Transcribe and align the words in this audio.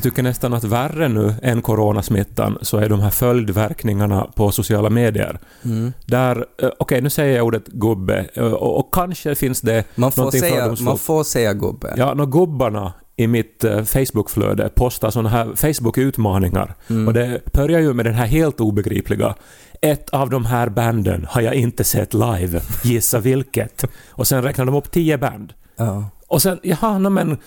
Jag 0.00 0.04
tycker 0.04 0.22
nästan 0.22 0.54
att 0.54 0.64
värre 0.64 1.08
nu 1.08 1.34
än 1.42 1.62
coronasmittan 1.62 2.58
så 2.62 2.76
är 2.76 2.88
de 2.88 3.00
här 3.00 3.10
följdverkningarna 3.10 4.30
på 4.34 4.52
sociala 4.52 4.90
medier. 4.90 5.38
Mm. 5.64 5.92
Där, 6.06 6.46
eh, 6.62 6.70
okej 6.78 7.00
nu 7.00 7.10
säger 7.10 7.36
jag 7.36 7.46
ordet 7.46 7.66
gubbe, 7.66 8.26
eh, 8.34 8.44
och, 8.44 8.78
och 8.78 8.94
kanske 8.94 9.34
finns 9.34 9.60
det 9.60 9.84
Man 9.94 10.12
får, 10.12 10.30
säga, 10.30 10.76
man 10.80 10.98
får 10.98 11.24
säga 11.24 11.52
gubbe. 11.52 11.94
Ja, 11.96 12.14
när 12.14 12.26
gubbarna 12.26 12.92
i 13.16 13.26
mitt 13.26 13.64
eh, 13.64 13.82
Facebookflöde 13.84 14.68
postar 14.68 15.10
såna 15.10 15.28
här 15.28 15.46
Facebook-utmaningar. 15.56 16.74
Mm. 16.90 17.08
Och 17.08 17.14
det 17.14 17.40
börjar 17.52 17.80
ju 17.80 17.94
med 17.94 18.04
den 18.04 18.14
här 18.14 18.26
helt 18.26 18.60
obegripliga. 18.60 19.34
Ett 19.80 20.10
av 20.10 20.30
de 20.30 20.44
här 20.44 20.68
banden 20.68 21.26
har 21.30 21.40
jag 21.40 21.54
inte 21.54 21.84
sett 21.84 22.14
live. 22.14 22.60
Gissa 22.84 23.18
vilket? 23.18 23.84
Och 24.10 24.26
sen 24.26 24.42
räknar 24.42 24.64
de 24.64 24.74
upp 24.74 24.90
tio 24.90 25.18
band. 25.18 25.52
Ja. 25.76 26.04
Och 26.26 26.42
sen, 26.42 26.58
jaha, 26.62 26.98
no, 26.98 27.08
men 27.08 27.38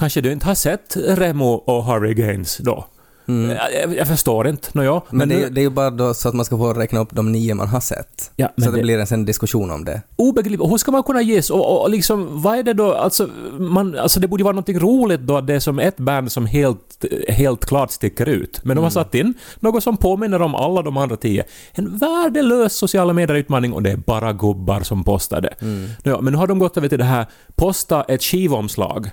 kanske 0.00 0.20
du 0.20 0.32
inte 0.32 0.46
har 0.46 0.54
sett 0.54 0.96
Remo 0.96 1.46
och 1.52 1.84
Harry 1.84 2.14
Gaines 2.14 2.56
då? 2.58 2.84
Mm. 3.28 3.50
Jag, 3.50 3.74
jag, 3.82 3.96
jag 3.96 4.08
förstår 4.08 4.48
inte. 4.48 4.68
No, 4.72 4.82
ja, 4.82 5.04
Men, 5.10 5.28
det, 5.28 5.34
nu- 5.36 5.44
är- 5.44 5.50
det 5.50 5.60
är 5.60 5.62
ju 5.62 5.70
bara 5.70 5.90
då 5.90 6.14
så 6.14 6.28
att 6.28 6.34
man 6.34 6.44
ska 6.44 6.56
få 6.58 6.72
räkna 6.72 7.00
upp 7.00 7.08
de 7.12 7.32
nio 7.32 7.54
man 7.54 7.68
har 7.68 7.80
sett. 7.80 8.30
Ja, 8.36 8.46
så 8.46 8.52
men 8.56 8.70
det, 8.72 8.76
det- 8.76 8.82
blir 8.82 8.98
en 8.98 9.06
sen 9.06 9.24
diskussion 9.24 9.70
om 9.70 9.84
det. 9.84 10.02
obegripligt. 10.16 10.70
Hur 10.70 10.76
ska 10.78 10.90
man 10.92 11.02
kunna 11.02 11.22
gissa? 11.22 11.54
Och, 11.54 11.82
och, 11.82 11.90
liksom, 11.90 12.42
vad 12.42 12.58
är 12.58 12.62
det 12.62 12.72
då? 12.72 12.92
Alltså, 12.94 13.28
man, 13.58 13.98
alltså 13.98 14.20
det 14.20 14.28
borde 14.28 14.40
ju 14.40 14.44
vara 14.44 14.52
någonting 14.52 14.78
roligt 14.78 15.20
då 15.20 15.36
att 15.36 15.46
det 15.46 15.54
är 15.54 15.60
som 15.60 15.78
ett 15.78 15.96
band 15.96 16.32
som 16.32 16.46
helt, 16.46 17.04
helt 17.28 17.64
klart 17.64 17.90
sticker 17.90 18.28
ut. 18.28 18.60
Men 18.64 18.76
de 18.76 18.82
har 18.82 18.90
satt 18.90 19.14
in 19.14 19.34
något 19.60 19.82
som 19.82 19.96
påminner 19.96 20.42
om 20.42 20.54
alla 20.54 20.82
de 20.82 20.96
andra 20.96 21.16
tio. 21.16 21.44
En 21.72 21.98
värdelös 21.98 22.72
sociala 22.74 23.12
medier-utmaning 23.12 23.72
och 23.72 23.82
det 23.82 23.90
är 23.90 23.96
bara 23.96 24.32
gubbar 24.32 24.80
som 24.80 25.04
postar 25.04 25.40
det. 25.40 25.54
Ja, 26.02 26.20
men 26.20 26.32
nu 26.32 26.38
har 26.38 26.46
de 26.46 26.58
gått 26.58 26.76
över 26.76 26.88
till 26.88 26.98
det 26.98 27.04
här, 27.04 27.26
posta 27.54 28.02
ett 28.02 28.22
skivomslag 28.22 29.10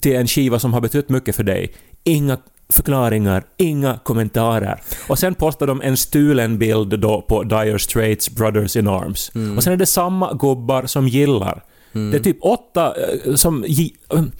till 0.00 0.16
en 0.16 0.26
skiva 0.26 0.58
som 0.58 0.72
har 0.72 0.80
betytt 0.80 1.08
mycket 1.08 1.36
för 1.36 1.42
dig. 1.42 1.74
Inga 2.04 2.38
förklaringar, 2.68 3.44
inga 3.56 3.98
kommentarer. 4.04 4.80
Och 5.08 5.18
sen 5.18 5.34
postar 5.34 5.66
de 5.66 5.82
en 5.82 5.96
stulen 5.96 6.58
bild 6.58 7.00
då 7.00 7.22
på 7.22 7.42
Dire 7.42 7.78
Straits 7.78 8.30
Brothers 8.30 8.76
in 8.76 8.88
Arms. 8.88 9.30
Och 9.56 9.62
sen 9.64 9.72
är 9.72 9.76
det 9.76 9.86
samma 9.86 10.32
gubbar 10.34 10.86
som 10.86 11.08
gillar. 11.08 11.64
Det 11.92 12.16
är 12.16 12.20
typ 12.22 12.38
åtta 12.40 12.94
eh, 13.26 13.34
som... 13.34 13.64
um, 14.08 14.32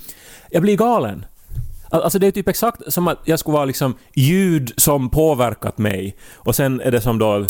Jag 0.50 0.62
blir 0.62 0.76
galen. 0.76 1.24
Al- 1.90 2.02
Alltså 2.02 2.18
det 2.18 2.26
är 2.26 2.30
typ 2.30 2.48
exakt 2.48 2.92
som 2.92 3.08
att 3.08 3.18
jag 3.24 3.38
skulle 3.38 3.52
vara 3.54 3.64
liksom 3.64 3.94
ljud 4.14 4.72
som 4.76 5.10
påverkat 5.10 5.78
mig. 5.78 6.16
Och 6.34 6.54
sen 6.56 6.80
är 6.80 6.90
det 6.90 7.00
som 7.00 7.18
då... 7.18 7.46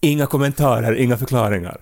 Inga 0.00 0.26
kommentarer, 0.26 0.94
inga 0.94 1.16
förklaringar. 1.16 1.80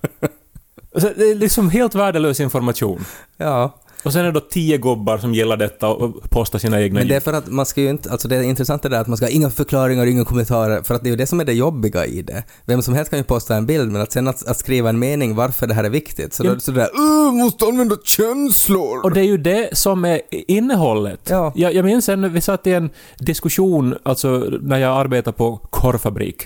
Så 1.01 1.09
det 1.17 1.31
är 1.31 1.35
liksom 1.35 1.71
helt 1.71 1.95
värdelös 1.95 2.41
information. 2.41 3.05
Ja, 3.37 3.75
Och 4.03 4.13
sen 4.13 4.21
är 4.21 4.25
det 4.25 4.33
då 4.33 4.41
tio 4.41 4.79
gubbar 4.79 5.19
som 5.19 5.35
gillar 5.35 5.57
detta 5.57 5.89
och 5.89 6.31
postar 6.31 6.59
sina 6.59 6.83
egna 6.83 7.01
men 7.01 7.09
det 7.09 7.15
är 7.17 7.21
för 7.21 7.33
att 7.33 7.49
man 7.51 7.67
ska 7.67 7.81
ju 7.81 7.91
inte, 7.91 8.11
alltså 8.11 8.29
det 8.29 8.45
intressanta 8.45 8.89
är 8.89 8.93
att 9.01 9.07
man 9.07 9.17
ska 9.17 9.27
ha 9.27 9.31
inga 9.31 9.51
förklaringar, 9.51 10.07
inga 10.07 10.25
kommentarer, 10.25 10.83
för 10.83 10.95
att 10.95 11.03
det 11.03 11.09
är 11.09 11.11
ju 11.11 11.17
det 11.17 11.27
som 11.27 11.41
är 11.41 11.45
det 11.45 11.53
jobbiga 11.53 12.07
i 12.07 12.23
det. 12.23 12.45
Vem 12.67 12.83
som 12.83 12.95
helst 12.95 13.11
kan 13.11 13.19
ju 13.19 13.25
posta 13.25 13.57
en 13.57 13.67
bild, 13.67 13.93
men 13.93 14.03
att 14.03 14.13
sen 14.13 14.29
att, 14.29 14.47
att 14.47 14.59
skriva 14.59 14.89
en 14.89 14.99
mening 14.99 15.35
varför 15.35 15.67
det 15.67 15.75
här 15.75 15.85
är 15.85 15.91
viktigt, 15.91 16.35
så 16.35 16.43
då 16.43 16.51
är 16.51 16.55
det 16.55 16.61
sådär 16.61 16.89
"Åh, 16.95 17.33
måste 17.33 17.65
använda 17.65 17.97
känslor! 18.05 19.05
Och 19.05 19.13
det 19.15 19.21
är 19.21 19.25
ju 19.25 19.37
det 19.39 19.69
som 19.79 20.05
är 20.05 20.21
innehållet. 20.31 21.21
Ja. 21.31 21.53
Jag, 21.57 21.75
jag 21.75 21.85
minns 21.85 22.09
en, 22.09 22.33
vi 22.33 22.41
satt 22.41 22.67
i 22.67 22.73
en 22.73 22.91
diskussion, 23.19 23.95
alltså 24.03 24.29
när 24.61 24.79
jag 24.79 24.97
arbetade 24.97 25.37
på 25.37 25.57
korvfabrik. 25.57 26.43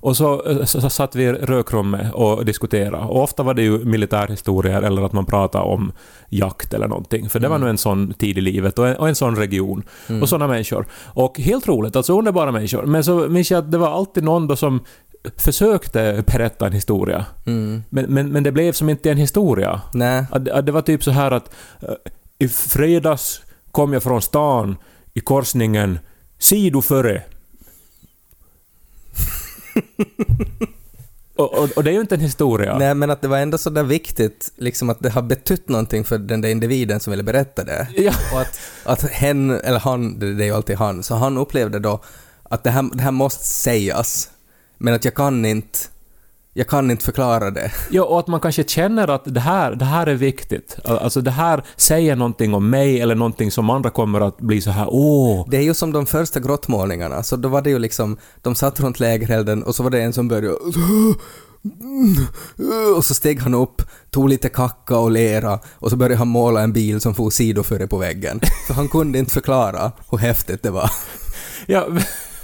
Och 0.00 0.16
så, 0.16 0.50
eh, 0.50 0.64
så, 0.64 0.80
så 0.80 0.90
satt 0.90 1.14
vi 1.14 1.22
i 1.22 1.32
rökrummet 1.32 2.14
och 2.14 2.44
diskuterade. 2.44 3.04
Och 3.04 3.22
ofta 3.22 3.42
var 3.42 3.54
det 3.54 3.62
ju 3.62 3.84
militärhistorier 3.84 4.82
eller 4.82 5.02
att 5.02 5.12
man 5.12 5.26
pratade 5.26 5.64
om 5.64 5.92
jakt 6.28 6.74
eller 6.74 6.88
någonting. 6.88 7.28
För 7.28 7.40
det 7.40 7.48
var 7.48 7.58
nog 7.58 7.68
en 7.68 7.78
sån 7.78 8.14
tid 8.14 8.38
i 8.38 8.40
livet 8.40 8.78
och 8.78 8.88
en, 8.88 8.96
och 8.96 9.08
en 9.08 9.14
sån 9.14 9.36
region. 9.36 9.82
Och 10.22 10.28
såna 10.28 10.46
människor. 10.46 10.86
Och 11.04 11.38
helt 11.40 11.68
roligt, 11.68 11.96
alltså 11.96 12.18
underbara 12.18 12.52
människor. 12.52 12.86
Men 12.86 13.04
så 13.04 13.28
minns 13.28 13.50
jag 13.50 13.58
att 13.58 13.70
det 13.70 13.78
var 13.78 13.88
alltid 13.88 14.24
någon 14.24 14.46
då 14.46 14.56
som 14.56 14.80
försökte 15.36 16.24
berätta 16.26 16.66
en 16.66 16.72
historia. 16.72 17.24
Mm. 17.46 17.82
Men, 17.90 18.04
men, 18.04 18.28
men 18.28 18.42
det 18.42 18.52
blev 18.52 18.72
som 18.72 18.88
inte 18.88 19.10
en 19.10 19.16
historia. 19.16 19.80
Nej. 19.94 20.24
Att, 20.30 20.48
att 20.48 20.66
det 20.66 20.72
var 20.72 20.82
typ 20.82 21.04
så 21.04 21.10
här 21.10 21.30
att 21.30 21.54
eh, 21.80 21.88
i 22.38 22.48
fredags 22.48 23.40
kom 23.70 23.92
jag 23.92 24.02
från 24.02 24.22
stan 24.22 24.76
i 25.14 25.20
korsningen 25.20 25.98
sido 26.38 26.82
före. 26.82 27.22
och, 31.36 31.54
och, 31.54 31.70
och 31.76 31.84
det 31.84 31.90
är 31.90 31.94
ju 31.94 32.00
inte 32.00 32.14
en 32.14 32.20
historia. 32.20 32.78
Nej, 32.78 32.94
men 32.94 33.10
att 33.10 33.22
det 33.22 33.28
var 33.28 33.38
ändå 33.38 33.58
så 33.58 33.70
där 33.70 33.82
viktigt, 33.82 34.52
liksom 34.56 34.90
att 34.90 35.00
det 35.00 35.10
har 35.10 35.22
betytt 35.22 35.68
någonting 35.68 36.04
för 36.04 36.18
den 36.18 36.40
där 36.40 36.48
individen 36.48 37.00
som 37.00 37.10
ville 37.10 37.22
berätta 37.22 37.64
det. 37.64 37.88
Ja. 37.96 38.12
Och 38.32 38.40
att, 38.40 38.60
att 38.84 39.10
hen, 39.10 39.50
eller 39.50 39.78
han, 39.78 40.18
det 40.18 40.34
det 40.34 40.44
är 40.44 40.46
ju 40.46 40.54
alltid 40.54 40.76
han, 40.76 41.02
så 41.02 41.14
han 41.14 41.38
upplevde 41.38 41.78
då 41.78 42.00
att 42.42 42.64
det 42.64 42.70
här, 42.70 42.90
det 42.92 43.02
här 43.02 43.10
måste 43.10 43.44
sägas, 43.44 44.30
men 44.78 44.94
att 44.94 45.04
jag 45.04 45.14
kan 45.14 45.44
inte, 45.44 45.78
jag 46.58 46.68
kan 46.68 46.90
inte 46.90 47.04
förklara 47.04 47.50
det. 47.50 47.72
Ja, 47.90 48.04
och 48.04 48.18
att 48.18 48.26
man 48.26 48.40
kanske 48.40 48.64
känner 48.64 49.08
att 49.08 49.22
det 49.24 49.40
här, 49.40 49.74
det 49.74 49.84
här 49.84 50.06
är 50.06 50.14
viktigt. 50.14 50.76
Alltså 50.84 51.20
det 51.20 51.30
här 51.30 51.64
säger 51.76 52.16
någonting 52.16 52.54
om 52.54 52.70
mig 52.70 53.00
eller 53.00 53.14
någonting 53.14 53.50
som 53.50 53.70
andra 53.70 53.90
kommer 53.90 54.20
att 54.20 54.38
bli 54.38 54.60
så 54.60 54.70
här 54.70 54.86
åh. 54.90 55.46
Det 55.50 55.56
är 55.56 55.62
ju 55.62 55.74
som 55.74 55.92
de 55.92 56.06
första 56.06 56.40
grottmålningarna, 56.40 57.22
så 57.22 57.36
då 57.36 57.48
var 57.48 57.62
det 57.62 57.70
ju 57.70 57.78
liksom, 57.78 58.16
de 58.42 58.54
satt 58.54 58.80
runt 58.80 59.00
lägerelden 59.00 59.62
och 59.62 59.74
så 59.74 59.82
var 59.82 59.90
det 59.90 60.00
en 60.00 60.12
som 60.12 60.28
började 60.28 60.54
och 62.96 63.04
så 63.04 63.14
steg 63.14 63.40
han 63.40 63.54
upp, 63.54 63.82
tog 64.10 64.28
lite 64.28 64.48
kacka 64.48 64.98
och 64.98 65.10
lera 65.10 65.58
och 65.74 65.90
så 65.90 65.96
började 65.96 66.16
han 66.16 66.28
måla 66.28 66.60
en 66.60 66.72
bil 66.72 67.00
som 67.00 67.14
for 67.14 67.30
sidoföre 67.30 67.86
på 67.86 67.98
väggen. 67.98 68.40
För 68.66 68.74
han 68.74 68.88
kunde 68.88 69.18
inte 69.18 69.32
förklara 69.32 69.92
hur 70.10 70.18
häftigt 70.18 70.62
det 70.62 70.70
var. 70.70 70.90
Ja, 71.66 71.86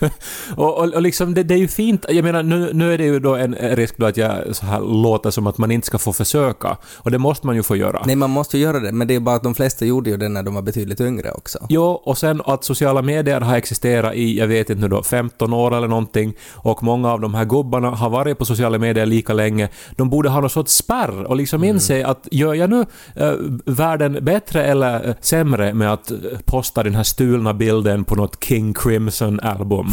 och, 0.57 0.79
och, 0.79 0.95
och 0.95 1.03
liksom 1.03 1.35
det, 1.35 1.43
det 1.43 1.55
är 1.55 1.59
ju 1.59 1.69
fint. 1.69 2.07
Jag 2.09 2.25
menar, 2.25 2.43
nu, 2.43 2.71
nu 2.73 2.95
är 2.95 2.99
det 2.99 3.05
ju 3.05 3.21
då 3.21 3.35
en 3.35 3.55
risk 3.55 3.97
då 3.97 4.07
att 4.07 4.17
jag 4.17 4.57
så 4.57 4.67
här 4.67 4.81
låter 4.81 5.31
som 5.31 5.47
att 5.47 5.59
man 5.59 5.71
inte 5.71 5.87
ska 5.87 5.99
få 5.99 6.13
försöka. 6.13 6.77
Och 6.97 7.11
det 7.11 7.19
måste 7.19 7.47
man 7.47 7.57
ju 7.57 7.63
få 7.63 7.77
göra. 7.77 8.03
Nej, 8.07 8.17
man 8.17 8.31
måste 8.31 8.59
göra 8.59 8.81
det, 8.81 8.93
men 8.93 9.09
det 9.09 9.15
är 9.15 9.21
bara 9.21 9.37
att 9.37 9.43
de 9.43 9.55
flesta 9.55 9.85
gjorde 9.85 10.11
ju 10.11 10.17
det 10.17 10.29
när 10.29 10.43
de 10.43 10.55
var 10.55 10.63
betydligt 10.63 11.01
yngre 11.01 11.31
också. 11.31 11.59
Jo, 11.69 11.85
och 11.85 12.19
sen 12.19 12.43
att 12.45 12.65
sociala 12.65 13.03
medier 13.03 13.41
har 13.41 13.57
existerat 13.57 14.15
i, 14.15 14.39
jag 14.39 14.47
vet 14.47 14.71
inte 14.71 14.83
nu 14.83 14.89
då, 14.89 15.03
15 15.03 15.53
år 15.53 15.77
eller 15.77 15.89
någonting. 15.89 16.35
Och 16.53 16.83
många 16.83 17.13
av 17.13 17.21
de 17.21 17.35
här 17.35 17.45
gubbarna 17.45 17.91
har 17.91 18.11
varit 18.11 18.39
på 18.39 18.45
sociala 18.45 18.79
medier 18.79 19.07
lika 19.07 19.33
länge. 19.33 19.69
De 19.97 20.11
borde 20.11 20.29
ha 20.29 20.41
någon 20.41 20.51
sorts 20.51 20.73
spärr 20.73 21.25
och 21.25 21.37
liksom 21.37 21.65
inse 21.65 22.07
att 22.07 22.29
gör 22.31 22.55
jag 22.55 22.71
nu 22.71 22.87
eh, 23.17 23.33
världen 23.65 24.19
bättre 24.23 24.65
eller 24.65 25.09
eh, 25.09 25.15
sämre 25.21 25.75
med 25.75 25.93
att 25.93 26.11
eh, 26.11 26.17
posta 26.45 26.83
den 26.83 26.95
här 26.95 27.03
stulna 27.03 27.55
bilden 27.55 28.05
på 28.05 28.15
något 28.15 28.45
King 28.45 28.75
Crimson-album? 28.75 29.87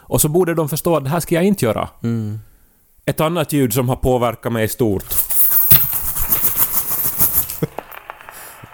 Och 0.00 0.20
så 0.20 0.28
borde 0.28 0.54
de 0.54 0.68
förstå 0.68 0.96
att 0.96 1.04
det 1.04 1.10
här 1.10 1.20
ska 1.20 1.34
jag 1.34 1.44
inte 1.44 1.64
göra. 1.64 1.88
Ett 3.04 3.20
annat 3.20 3.52
ljud 3.52 3.72
som 3.72 3.88
har 3.88 3.96
påverkat 3.96 4.52
mig 4.52 4.68
stort. 4.68 5.14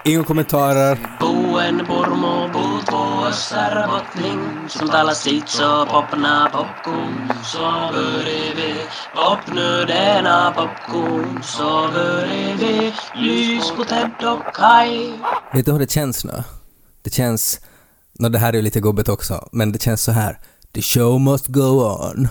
Inga 0.07 0.25
kommentarer. 0.25 0.99
Buen 1.21 1.87
pormo 1.87 2.49
puut 2.53 2.93
vuossar 2.93 3.89
botling, 3.89 4.69
som 4.69 4.89
talar 4.89 5.15
sitt 5.15 5.49
så 5.49 5.87
popna 5.87 6.51
popcorn, 6.53 7.33
så 7.45 7.91
börjar 7.93 8.55
vi 8.57 8.75
popnu 9.15 9.85
denna 9.85 10.53
popcorn, 10.53 11.43
så 11.43 11.89
börjar 11.93 12.57
vi 12.57 12.93
lys 13.15 13.71
på 13.77 13.85
Ted 13.85 14.11
och 14.25 14.55
Kai. 14.55 15.13
Vet 15.53 15.67
du 15.67 15.73
hur 15.73 15.79
det 15.79 15.91
känns 15.91 16.25
nu? 16.25 16.43
Det 17.03 17.11
känns... 17.11 17.61
Nå, 18.19 18.29
det 18.29 18.39
här 18.39 18.49
är 18.49 18.57
ju 18.57 18.63
lite 18.63 18.81
gubbigt 18.81 19.09
också, 19.09 19.49
men 19.53 19.73
det 19.73 19.83
känns 19.83 20.03
så 20.03 20.13
här. 20.13 20.39
The 20.75 20.83
show 20.83 21.19
must 21.21 21.47
go 21.47 21.85
on. 21.85 22.29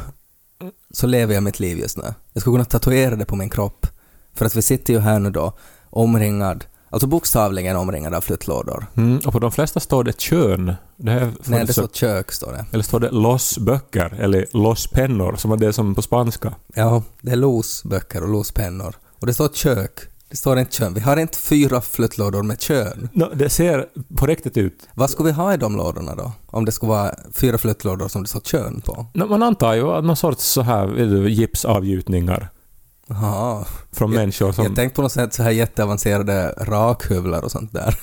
Så 0.91 1.07
lever 1.07 1.33
jag 1.33 1.43
mitt 1.43 1.59
liv 1.59 1.77
just 1.77 1.97
nu. 1.97 2.13
Jag 2.33 2.41
skulle 2.41 2.53
kunna 2.53 2.65
tatuera 2.65 3.15
det 3.15 3.25
på 3.25 3.35
min 3.35 3.49
kropp. 3.49 3.87
För 4.33 4.45
att 4.45 4.55
vi 4.55 4.61
sitter 4.61 4.93
ju 4.93 4.99
här 4.99 5.19
nu 5.19 5.29
då, 5.29 5.53
omringad 5.89 6.65
Alltså 6.89 7.07
bokstavligen 7.07 7.75
omringad 7.77 8.13
av 8.13 8.21
flyttlådor. 8.21 8.85
Mm, 8.97 9.19
och 9.25 9.33
på 9.33 9.39
de 9.39 9.51
flesta 9.51 9.79
står 9.79 10.03
det 10.03 10.19
kön. 10.19 10.73
Det 10.97 11.11
här 11.11 11.31
Nej, 11.45 11.59
det 11.65 11.73
så- 11.73 11.73
står 11.73 11.87
kök, 11.93 12.31
står 12.31 12.51
det. 12.51 12.65
Eller 12.71 12.83
står 12.83 12.99
det 12.99 13.11
los 13.11 13.57
böcker 13.57 14.13
eller 14.19 14.45
los 14.51 14.87
pennor 14.87 15.35
som 15.35 15.51
är 15.51 15.57
det 15.57 15.73
som 15.73 15.95
på 15.95 16.01
spanska. 16.01 16.53
Ja, 16.75 17.03
det 17.21 17.31
är 17.31 17.35
losböcker 17.35 18.23
och 18.23 18.29
lospennor. 18.29 18.95
Och 19.19 19.27
det 19.27 19.33
står 19.33 19.49
kök. 19.53 19.99
Det 20.33 20.37
står 20.37 20.59
inte 20.59 20.71
kön. 20.71 20.93
Vi 20.93 20.99
har 20.99 21.17
inte 21.17 21.37
fyra 21.37 21.81
flyttlådor 21.81 22.43
med 22.43 22.61
kön. 22.61 23.09
No, 23.13 23.25
det 23.35 23.49
ser 23.49 23.85
på 24.17 24.25
riktigt 24.25 24.57
ut. 24.57 24.87
Vad 24.93 25.09
skulle 25.09 25.27
vi 25.29 25.33
ha 25.33 25.53
i 25.53 25.57
de 25.57 25.75
lådorna 25.77 26.15
då? 26.15 26.31
Om 26.47 26.65
det 26.65 26.71
skulle 26.71 26.89
vara 26.89 27.15
fyra 27.33 27.57
flyttlådor 27.57 28.07
som 28.07 28.21
det 28.23 28.29
står 28.29 28.39
kön 28.39 28.81
på? 28.81 29.05
No, 29.13 29.25
man 29.25 29.43
antar 29.43 29.73
ju 29.73 29.87
att 29.91 30.03
någon 30.03 30.15
sorts 30.15 30.43
så 30.43 30.61
här 30.61 30.87
gipsavgjutningar 31.27 32.49
Jaha. 33.07 33.65
från 33.91 34.11
Jag- 34.11 34.19
människor 34.19 34.51
som... 34.51 34.63
Jag 34.65 34.75
tänkte 34.75 34.95
på 34.95 35.01
något 35.01 35.11
sätt 35.11 35.33
så 35.33 35.43
här 35.43 35.51
jätteavancerade 35.51 36.53
rakhuvlar 36.57 37.41
och 37.41 37.51
sånt 37.51 37.73
där. 37.73 37.99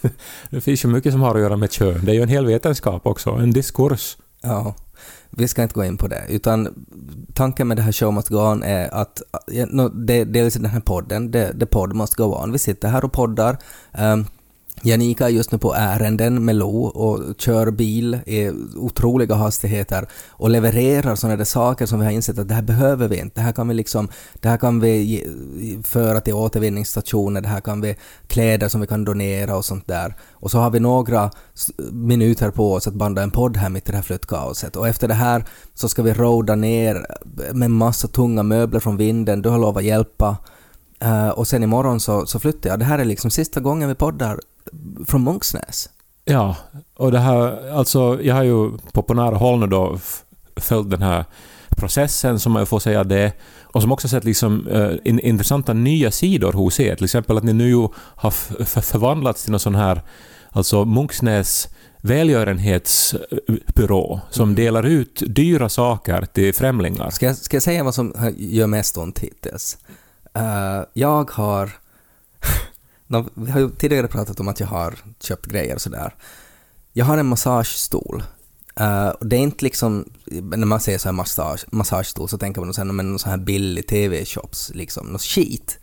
Det 0.50 0.60
finns 0.60 0.84
ju 0.84 0.88
mycket 0.88 1.12
som 1.12 1.20
har 1.20 1.34
att 1.34 1.40
göra 1.40 1.56
med 1.56 1.72
kön. 1.72 2.04
Det 2.04 2.10
är 2.10 2.14
ju 2.14 2.22
en 2.22 2.28
hel 2.28 2.46
vetenskap 2.46 3.06
också, 3.06 3.30
en 3.30 3.50
diskurs. 3.50 4.16
Ja, 4.42 4.74
vi 5.30 5.48
ska 5.48 5.62
inte 5.62 5.74
gå 5.74 5.84
in 5.84 5.96
på 5.96 6.08
det. 6.08 6.24
Utan 6.28 6.86
tanken 7.34 7.68
med 7.68 7.76
det 7.76 7.82
här 7.82 7.92
Show 7.92 8.14
Must 8.14 8.28
Go 8.28 8.38
On 8.38 8.62
är 8.62 8.94
att 8.94 9.22
no, 9.68 9.88
det, 9.88 10.24
dels 10.24 10.44
liksom 10.44 10.62
i 10.62 10.62
den 10.62 10.72
här 10.72 10.80
podden, 10.80 11.30
det, 11.30 11.52
det 11.54 11.66
podd 11.66 11.96
must 11.96 12.14
go 12.14 12.24
on. 12.42 12.52
Vi 12.52 12.58
sitter 12.58 12.88
här 12.88 13.04
och 13.04 13.12
poddar. 13.12 13.58
Um, 13.98 14.26
Janika 14.82 15.24
är 15.24 15.28
just 15.28 15.52
nu 15.52 15.58
på 15.58 15.74
ärenden 15.74 16.44
med 16.44 16.56
Lo 16.56 16.84
och 16.84 17.40
kör 17.40 17.70
bil 17.70 18.18
i 18.26 18.50
otroliga 18.76 19.34
hastigheter 19.34 20.08
och 20.30 20.50
levererar 20.50 21.14
sådana 21.14 21.36
där 21.36 21.44
saker 21.44 21.86
som 21.86 21.98
vi 21.98 22.04
har 22.04 22.12
insett 22.12 22.38
att 22.38 22.48
det 22.48 22.54
här 22.54 22.62
behöver 22.62 23.08
vi 23.08 23.16
inte. 23.18 23.40
Det 23.40 23.44
här 23.44 23.52
kan 23.52 23.68
vi 23.68 23.74
liksom, 23.74 24.08
det 24.34 24.48
här 24.48 24.56
kan 24.56 24.80
vi 24.80 24.96
ge- 25.02 25.26
föra 25.82 26.20
till 26.20 26.34
återvinningsstationer, 26.34 27.40
det 27.40 27.48
här 27.48 27.60
kan 27.60 27.80
vi 27.80 27.96
kläder 28.26 28.68
som 28.68 28.80
vi 28.80 28.86
kan 28.86 29.04
donera 29.04 29.56
och 29.56 29.64
sånt 29.64 29.86
där. 29.86 30.14
Och 30.32 30.50
så 30.50 30.58
har 30.58 30.70
vi 30.70 30.80
några 30.80 31.30
minuter 31.92 32.50
på 32.50 32.72
oss 32.74 32.86
att 32.88 32.94
banda 32.94 33.22
en 33.22 33.30
podd 33.30 33.56
här 33.56 33.68
mitt 33.68 33.88
i 33.88 33.92
det 33.92 33.96
här 33.96 34.02
flyttkaoset. 34.02 34.76
Och 34.76 34.88
efter 34.88 35.08
det 35.08 35.14
här 35.14 35.44
så 35.74 35.88
ska 35.88 36.02
vi 36.02 36.12
roada 36.12 36.54
ner 36.54 37.06
med 37.52 37.70
massa 37.70 38.08
tunga 38.08 38.42
möbler 38.42 38.80
från 38.80 38.96
vinden. 38.96 39.42
Du 39.42 39.48
har 39.48 39.58
lovat 39.58 39.84
hjälpa. 39.84 40.36
Eh, 41.00 41.28
och 41.28 41.48
sen 41.48 41.62
imorgon 41.62 42.00
så, 42.00 42.26
så 42.26 42.38
flyttar 42.38 42.70
jag. 42.70 42.78
Det 42.78 42.84
här 42.84 42.98
är 42.98 43.04
liksom 43.04 43.30
sista 43.30 43.60
gången 43.60 43.88
vi 43.88 43.94
poddar 43.94 44.40
från 45.06 45.24
Munksnäs. 45.24 45.90
Ja, 46.24 46.56
och 46.94 47.12
det 47.12 47.18
här, 47.18 47.70
alltså 47.70 48.22
jag 48.22 48.34
har 48.34 48.42
ju 48.42 48.70
på, 48.92 49.02
på 49.02 49.14
nära 49.14 49.36
håll 49.36 49.60
nu 49.60 49.66
då 49.66 49.98
följt 50.56 50.90
den 50.90 51.02
här 51.02 51.24
processen, 51.76 52.40
som 52.40 52.56
jag 52.56 52.68
får 52.68 52.78
säga 52.78 53.04
det, 53.04 53.32
och 53.62 53.82
som 53.82 53.92
också 53.92 54.08
sett 54.08 54.24
liksom 54.24 54.68
eh, 54.68 54.90
in, 55.04 55.20
intressanta 55.20 55.72
nya 55.72 56.10
sidor 56.10 56.52
hos 56.52 56.80
er. 56.80 56.94
Till 56.94 57.04
exempel 57.04 57.36
att 57.36 57.44
ni 57.44 57.52
nu 57.52 57.68
ju 57.68 57.88
har 57.94 58.30
förvandlats 58.80 59.42
till 59.42 59.50
någon 59.50 59.60
sån 59.60 59.74
här, 59.74 60.02
alltså 60.50 60.84
Munksnäs 60.84 61.68
välgörenhetsbyrå 62.00 64.20
som 64.30 64.54
delar 64.54 64.86
ut 64.86 65.22
dyra 65.26 65.68
saker 65.68 66.26
till 66.32 66.54
främlingar. 66.54 67.10
Ska 67.10 67.26
jag, 67.26 67.36
ska 67.36 67.56
jag 67.56 67.62
säga 67.62 67.84
vad 67.84 67.94
som 67.94 68.32
gör 68.36 68.66
mest 68.66 68.98
ont 68.98 69.18
hittills? 69.18 69.78
Eh, 70.34 70.82
jag 70.92 71.30
har... 71.30 71.70
Vi 73.34 73.50
har 73.50 73.60
ju 73.60 73.70
tidigare 73.70 74.08
pratat 74.08 74.40
om 74.40 74.48
att 74.48 74.60
jag 74.60 74.66
har 74.66 74.94
köpt 75.20 75.46
grejer 75.46 75.74
och 75.74 75.80
sådär. 75.80 76.14
Jag 76.92 77.04
har 77.04 77.18
en 77.18 77.26
massagestol. 77.26 78.22
Eh, 78.80 79.08
och 79.08 79.26
det 79.26 79.36
är 79.36 79.40
inte 79.40 79.64
liksom... 79.64 80.04
När 80.26 80.66
man 80.66 80.80
säger 80.80 80.98
så 80.98 81.08
här 81.08 81.12
massage, 81.12 81.64
massagestol 81.72 82.28
så 82.28 82.38
tänker 82.38 82.60
man 82.60 82.74
så 82.74 82.80
här, 82.80 82.92
men 82.92 83.10
någon 83.10 83.18
sån 83.18 83.30
här 83.30 83.38
billig 83.38 83.86
TV-shops, 83.86 84.70
liksom. 84.74 85.06
Något 85.06 85.22
skit. 85.22 85.78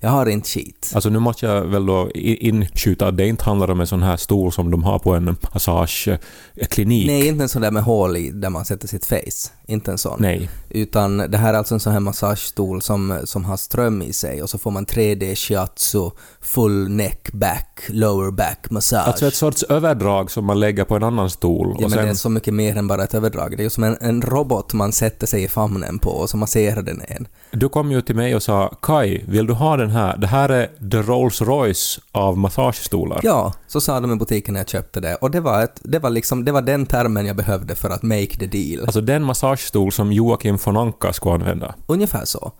Jag 0.00 0.10
har 0.10 0.26
inte 0.26 0.48
skit. 0.48 0.92
Alltså 0.94 1.10
nu 1.10 1.18
måste 1.18 1.46
jag 1.46 1.64
väl 1.64 1.86
då 1.86 2.10
inskjuta 2.14 3.08
att 3.08 3.16
det 3.16 3.26
inte 3.26 3.44
handlar 3.44 3.70
om 3.70 3.80
en 3.80 3.86
sån 3.86 4.02
här 4.02 4.16
stol 4.16 4.52
som 4.52 4.70
de 4.70 4.84
har 4.84 4.98
på 4.98 5.14
en 5.14 5.36
massageklinik. 5.54 7.06
Nej, 7.06 7.26
inte 7.26 7.42
en 7.42 7.48
sån 7.48 7.62
där 7.62 7.70
med 7.70 7.82
hål 7.82 8.16
i 8.16 8.30
där 8.30 8.50
man 8.50 8.64
sätter 8.64 8.88
sitt 8.88 9.06
face. 9.06 9.50
Inte 9.68 9.90
en 9.90 9.98
sån. 9.98 10.16
Nej. 10.20 10.50
Utan 10.68 11.16
det 11.16 11.38
här 11.38 11.54
är 11.54 11.58
alltså 11.58 11.74
en 11.74 11.80
sån 11.80 11.92
här 11.92 12.00
massagestol 12.00 12.82
som, 12.82 13.20
som 13.24 13.44
har 13.44 13.56
ström 13.56 14.02
i 14.02 14.12
sig 14.12 14.42
och 14.42 14.50
så 14.50 14.58
får 14.58 14.70
man 14.70 14.86
3D 14.86 15.34
shiatsu, 15.34 16.10
full 16.40 16.88
neck, 16.88 17.32
back, 17.32 17.80
lower 17.88 18.30
back 18.30 18.70
massage. 18.70 19.06
Alltså 19.06 19.26
ett 19.26 19.34
sorts 19.34 19.62
överdrag 19.62 20.30
som 20.30 20.44
man 20.44 20.60
lägger 20.60 20.84
på 20.84 20.96
en 20.96 21.02
annan 21.02 21.30
stol. 21.30 21.76
ja, 21.80 21.88
men 21.88 21.98
det 21.98 22.02
är 22.02 22.06
sen, 22.06 22.16
så 22.16 22.28
mycket 22.28 22.54
mer 22.54 22.76
än 22.76 22.88
bara 22.88 23.04
ett 23.04 23.14
överdrag. 23.14 23.56
Det 23.56 23.62
är 23.62 23.64
ju 23.64 23.70
som 23.70 23.84
en, 23.84 23.96
en 24.00 24.22
robot 24.22 24.72
man 24.72 24.92
sätter 24.92 25.26
sig 25.26 25.42
i 25.42 25.48
famnen 25.48 25.98
på 25.98 26.10
och 26.10 26.30
så 26.30 26.36
masserar 26.36 26.82
den 26.82 27.02
en. 27.08 27.28
du 27.50 27.68
kom 27.68 27.92
ju 27.92 28.02
till 28.02 28.16
mig 28.16 28.36
och 28.36 28.42
sa 28.42 28.78
Kai, 28.82 29.24
vill 29.28 29.46
du 29.46 29.52
ha 29.52 29.76
den 29.76 29.90
här? 29.90 30.16
Det 30.16 30.26
här 30.26 30.48
är 30.48 30.66
the 30.90 31.02
Rolls 31.02 31.42
Royce 31.42 32.00
av 32.12 32.38
massagestolar. 32.38 33.20
Ja, 33.22 33.52
så 33.66 33.80
sa 33.80 34.00
de 34.00 34.12
i 34.12 34.16
butiken 34.16 34.52
när 34.52 34.60
jag 34.60 34.68
köpte 34.68 35.00
det 35.00 35.14
och 35.14 35.30
det 35.30 35.40
var, 35.40 35.62
ett, 35.62 35.80
det 35.82 35.98
var 35.98 36.10
liksom, 36.10 36.44
det 36.44 36.52
var 36.52 36.62
den 36.62 36.86
termen 36.86 37.26
jag 37.26 37.36
behövde 37.36 37.74
för 37.74 37.90
att 37.90 38.02
make 38.02 38.26
the 38.26 38.46
deal. 38.46 38.84
Alltså 38.86 39.00
den 39.00 39.22
massagestol 39.22 39.92
som 39.92 40.12
Joakim 40.12 40.58
von 40.64 40.76
Anka 40.76 41.12
skulle 41.12 41.34
använda. 41.34 41.74
Ungefär 41.86 42.24
så. 42.24 42.52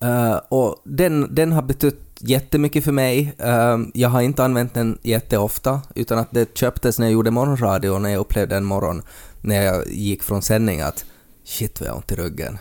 Eh, 0.00 0.36
och 0.48 0.82
den, 0.84 1.34
den 1.34 1.52
har 1.52 1.62
betytt 1.62 2.00
jättemycket 2.18 2.84
för 2.84 2.92
mig. 2.92 3.34
Eh, 3.38 3.78
jag 3.94 4.08
har 4.08 4.22
inte 4.22 4.44
använt 4.44 4.74
den 4.74 4.98
jätteofta, 5.02 5.80
utan 5.94 6.18
att 6.18 6.28
det 6.30 6.58
köptes 6.58 6.98
när 6.98 7.06
jag 7.06 7.12
gjorde 7.12 7.30
morgonradio, 7.30 7.98
när 7.98 8.10
jag 8.10 8.20
upplevde 8.20 8.56
en 8.56 8.64
morgon 8.64 9.02
när 9.40 9.62
jag 9.62 9.88
gick 9.88 10.22
från 10.22 10.42
sändning 10.42 10.80
att 10.80 11.04
shit 11.44 11.80
vad 11.80 11.88
jag 11.88 11.92
har 11.92 11.96
ont 11.96 12.12
i 12.12 12.14
ryggen. 12.14 12.58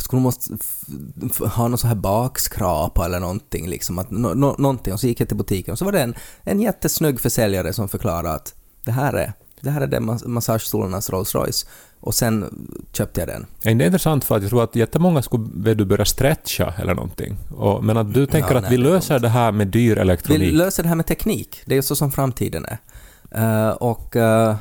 Skulle 0.00 0.22
måste 0.22 0.54
f- 0.60 0.84
f- 1.22 1.52
ha 1.52 1.68
någon 1.68 1.78
så 1.78 1.86
här 1.86 1.94
bakskrapa 1.94 3.04
eller 3.04 3.20
någonting 3.20 3.68
liksom, 3.68 3.98
att 3.98 4.10
no, 4.10 4.34
no, 4.34 4.54
någonting. 4.58 4.92
Och 4.92 5.00
så 5.00 5.06
gick 5.06 5.20
jag 5.20 5.28
till 5.28 5.36
butiken 5.36 5.72
och 5.72 5.78
så 5.78 5.84
var 5.84 5.92
det 5.92 6.00
en, 6.02 6.14
en 6.44 6.60
jättesnygg 6.60 7.20
försäljare 7.20 7.72
som 7.72 7.88
förklarade 7.88 8.30
att 8.32 8.54
det 8.84 8.92
här 8.92 9.12
är, 9.12 9.32
det 9.60 9.70
här 9.70 9.80
är 9.80 9.86
den 9.86 10.04
mas- 10.10 10.26
massagestolarnas 10.26 11.10
Rolls 11.10 11.34
Royce. 11.34 11.66
Och 12.02 12.14
sen 12.14 12.44
köpte 12.92 13.20
jag 13.20 13.28
den. 13.28 13.46
Är 13.62 13.74
det 13.74 13.84
intressant 13.86 14.24
för 14.24 14.36
att 14.36 14.42
jag 14.42 14.50
tror 14.50 14.64
att 14.64 14.76
jättemånga 14.76 15.22
skulle 15.22 15.74
du 15.74 15.84
börja 15.84 16.04
stretcha 16.04 16.74
eller 16.78 16.94
någonting. 16.94 17.36
Och, 17.56 17.84
men 17.84 17.96
att 17.96 18.14
du 18.14 18.26
tänker 18.26 18.50
Ja, 18.50 18.56
att 18.56 18.62
nej, 18.62 18.70
vi 18.70 18.76
löser 18.76 19.18
det 19.18 19.28
här 19.28 19.52
med 19.52 19.68
dyr 19.68 19.94
Vi 19.94 20.00
elektronik. 20.00 20.52
löser 20.52 20.82
det 20.82 20.88
här 20.88 20.96
med 20.96 21.06
teknik. 21.06 21.60
Det 21.64 21.74
är 21.74 21.76
ju 21.76 21.82
så 21.82 21.96
som 21.96 22.12
framtiden 22.12 22.66
är. 22.66 22.78
Eh, 23.34 23.70
och 23.70 24.16
eh, 24.16 24.56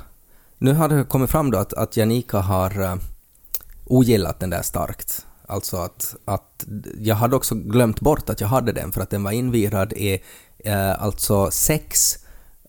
nu 0.57 0.74
har 0.74 0.89
det 0.89 1.03
kommit 1.03 1.30
fram 1.30 1.51
då 1.51 1.57
att, 1.57 1.74
att 1.74 1.97
Janika 1.97 2.39
har 2.39 2.80
uh, 2.81 2.95
ogillat 3.85 4.39
den 4.39 4.50
där 4.50 4.62
starkt. 4.62 5.25
Alltså 5.49 5.77
att, 5.77 6.15
att 6.25 6.65
jag 6.99 7.15
hade 7.15 7.35
också 7.35 7.55
glömt 7.55 7.99
bort 7.99 8.29
att 8.29 8.41
jag 8.41 8.47
hade 8.47 8.71
den 8.71 8.91
för 8.91 9.01
att 9.01 9.09
den 9.09 9.23
var 9.23 9.31
invirad 9.31 9.93
i 9.93 10.21
eh, 10.65 11.03
alltså 11.03 11.51
sex 11.51 12.17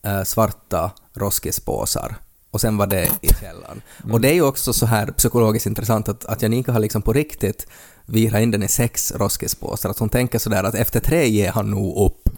eh, 0.02 0.22
svarta 0.22 0.90
roskispåsar. 1.14 2.16
Och 2.50 2.60
sen 2.60 2.76
var 2.76 2.86
det 2.86 3.10
i 3.22 3.28
källaren. 3.40 3.82
Och 4.12 4.20
det 4.20 4.28
är 4.28 4.34
ju 4.34 4.42
också 4.42 4.72
så 4.72 4.86
här 4.86 5.06
psykologiskt 5.06 5.66
intressant 5.66 6.08
att, 6.08 6.24
att 6.24 6.42
Janika 6.42 6.72
har 6.72 6.80
liksom 6.80 7.02
på 7.02 7.12
riktigt 7.12 7.66
virat 8.06 8.40
in 8.40 8.50
den 8.50 8.62
i 8.62 8.68
sex 8.68 9.12
roskispåsar. 9.12 9.90
Att 9.90 9.98
hon 9.98 10.08
tänker 10.08 10.38
sådär 10.38 10.64
att 10.64 10.74
efter 10.74 11.00
tre 11.00 11.28
ger 11.28 11.52
han 11.52 11.70
nog 11.70 12.06
upp. 12.06 12.28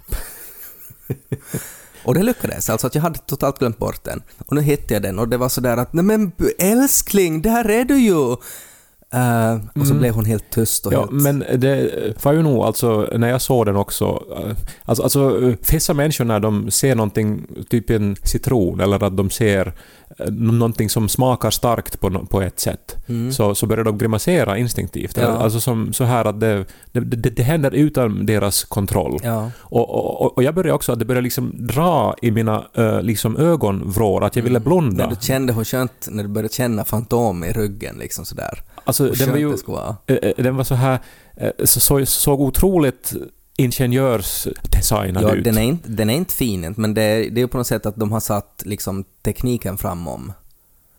Och 2.04 2.14
det 2.14 2.22
lyckades, 2.22 2.70
alltså 2.70 2.86
att 2.86 2.94
jag 2.94 3.02
hade 3.02 3.18
totalt 3.18 3.58
glömt 3.58 3.78
bort 3.78 4.04
den. 4.04 4.22
Och 4.46 4.54
nu 4.54 4.62
hittade 4.62 4.94
jag 4.94 5.02
den 5.02 5.18
och 5.18 5.28
det 5.28 5.36
var 5.36 5.48
sådär 5.48 5.76
att 5.76 5.92
nej 5.92 6.04
men 6.04 6.32
älskling, 6.58 7.42
där 7.42 7.70
är 7.70 7.84
du 7.84 7.98
ju! 7.98 8.36
Eh, 9.12 9.80
och 9.80 9.86
så 9.86 9.94
blev 9.94 10.14
hon 10.14 10.24
helt 10.24 10.50
tyst 10.50 10.86
och 10.86 10.92
Ja, 10.92 11.00
helt... 11.00 11.12
men 11.12 11.44
det 11.56 11.90
var 12.24 12.32
ju 12.32 12.42
nog 12.42 12.62
alltså, 12.64 13.08
när 13.16 13.28
jag 13.28 13.40
såg 13.40 13.66
den 13.66 13.76
också, 13.76 14.22
eh, 14.36 14.56
alltså, 14.84 15.02
alltså 15.02 15.54
vissa 15.70 15.94
människor 15.94 16.24
när 16.24 16.40
de 16.40 16.70
ser 16.70 16.94
någonting, 16.94 17.46
typ 17.68 17.90
en 17.90 18.16
citron, 18.24 18.80
eller 18.80 19.04
att 19.04 19.16
de 19.16 19.30
ser 19.30 19.72
eh, 20.18 20.26
någonting 20.32 20.88
som 20.90 21.08
smakar 21.08 21.50
starkt 21.50 22.00
på, 22.00 22.26
på 22.30 22.42
ett 22.42 22.60
sätt, 22.60 22.96
Mm. 23.06 23.32
så, 23.32 23.54
så 23.54 23.66
börjar 23.66 23.84
de 23.84 23.98
grimasera 23.98 24.58
instinktivt. 24.58 25.16
Ja. 25.16 25.26
Alltså 25.26 25.60
som 25.60 25.92
så 25.92 26.04
här 26.04 26.24
att 26.24 26.40
det, 26.40 26.64
det, 26.92 27.00
det, 27.00 27.30
det 27.30 27.42
händer 27.42 27.70
utan 27.70 28.26
deras 28.26 28.64
kontroll. 28.64 29.18
Ja. 29.22 29.50
Och, 29.58 29.90
och, 30.22 30.36
och 30.36 30.42
jag 30.42 30.54
började 30.54 30.72
också 30.72 30.92
att 30.92 30.98
det 30.98 31.04
började 31.04 31.24
liksom 31.24 31.52
dra 31.54 32.14
i 32.22 32.30
mina 32.30 32.64
uh, 32.78 33.02
liksom 33.02 33.36
ögonvrår, 33.36 34.24
att 34.24 34.36
jag 34.36 34.42
ville 34.42 34.60
blunda. 34.60 35.04
När 35.04 35.14
du 35.14 35.20
kände 35.20 35.52
hur 35.52 35.64
skönt, 35.64 36.08
när 36.10 36.22
du 36.22 36.28
började 36.28 36.54
känna 36.54 36.84
fantom 36.84 37.44
i 37.44 37.52
ryggen 37.52 37.96
liksom 37.98 38.24
sådär. 38.24 38.62
Alltså, 38.84 39.08
den 39.08 39.30
var 39.30 39.38
ju... 39.38 39.56
det. 40.06 40.14
Eh, 40.14 40.30
eh, 40.30 40.44
den 40.44 40.56
var 40.56 40.64
så 40.64 40.74
här, 40.74 40.98
eh, 41.36 41.50
så, 41.64 41.80
så, 41.80 42.06
såg 42.06 42.40
otroligt 42.40 43.12
ingenjörsdesignad 43.56 45.24
Ja, 45.24 45.34
ut. 45.34 45.44
den 45.44 45.58
är, 45.58 45.62
inte, 45.62 45.88
den 45.88 46.10
är 46.10 46.14
inte 46.14 46.34
fin 46.34 46.74
men 46.76 46.94
det 46.94 47.02
är, 47.02 47.30
det 47.30 47.40
är 47.40 47.46
på 47.46 47.58
något 47.58 47.66
sätt 47.66 47.86
att 47.86 47.96
de 47.96 48.12
har 48.12 48.20
satt 48.20 48.62
liksom 48.64 49.04
tekniken 49.22 49.78
framom. 49.78 50.32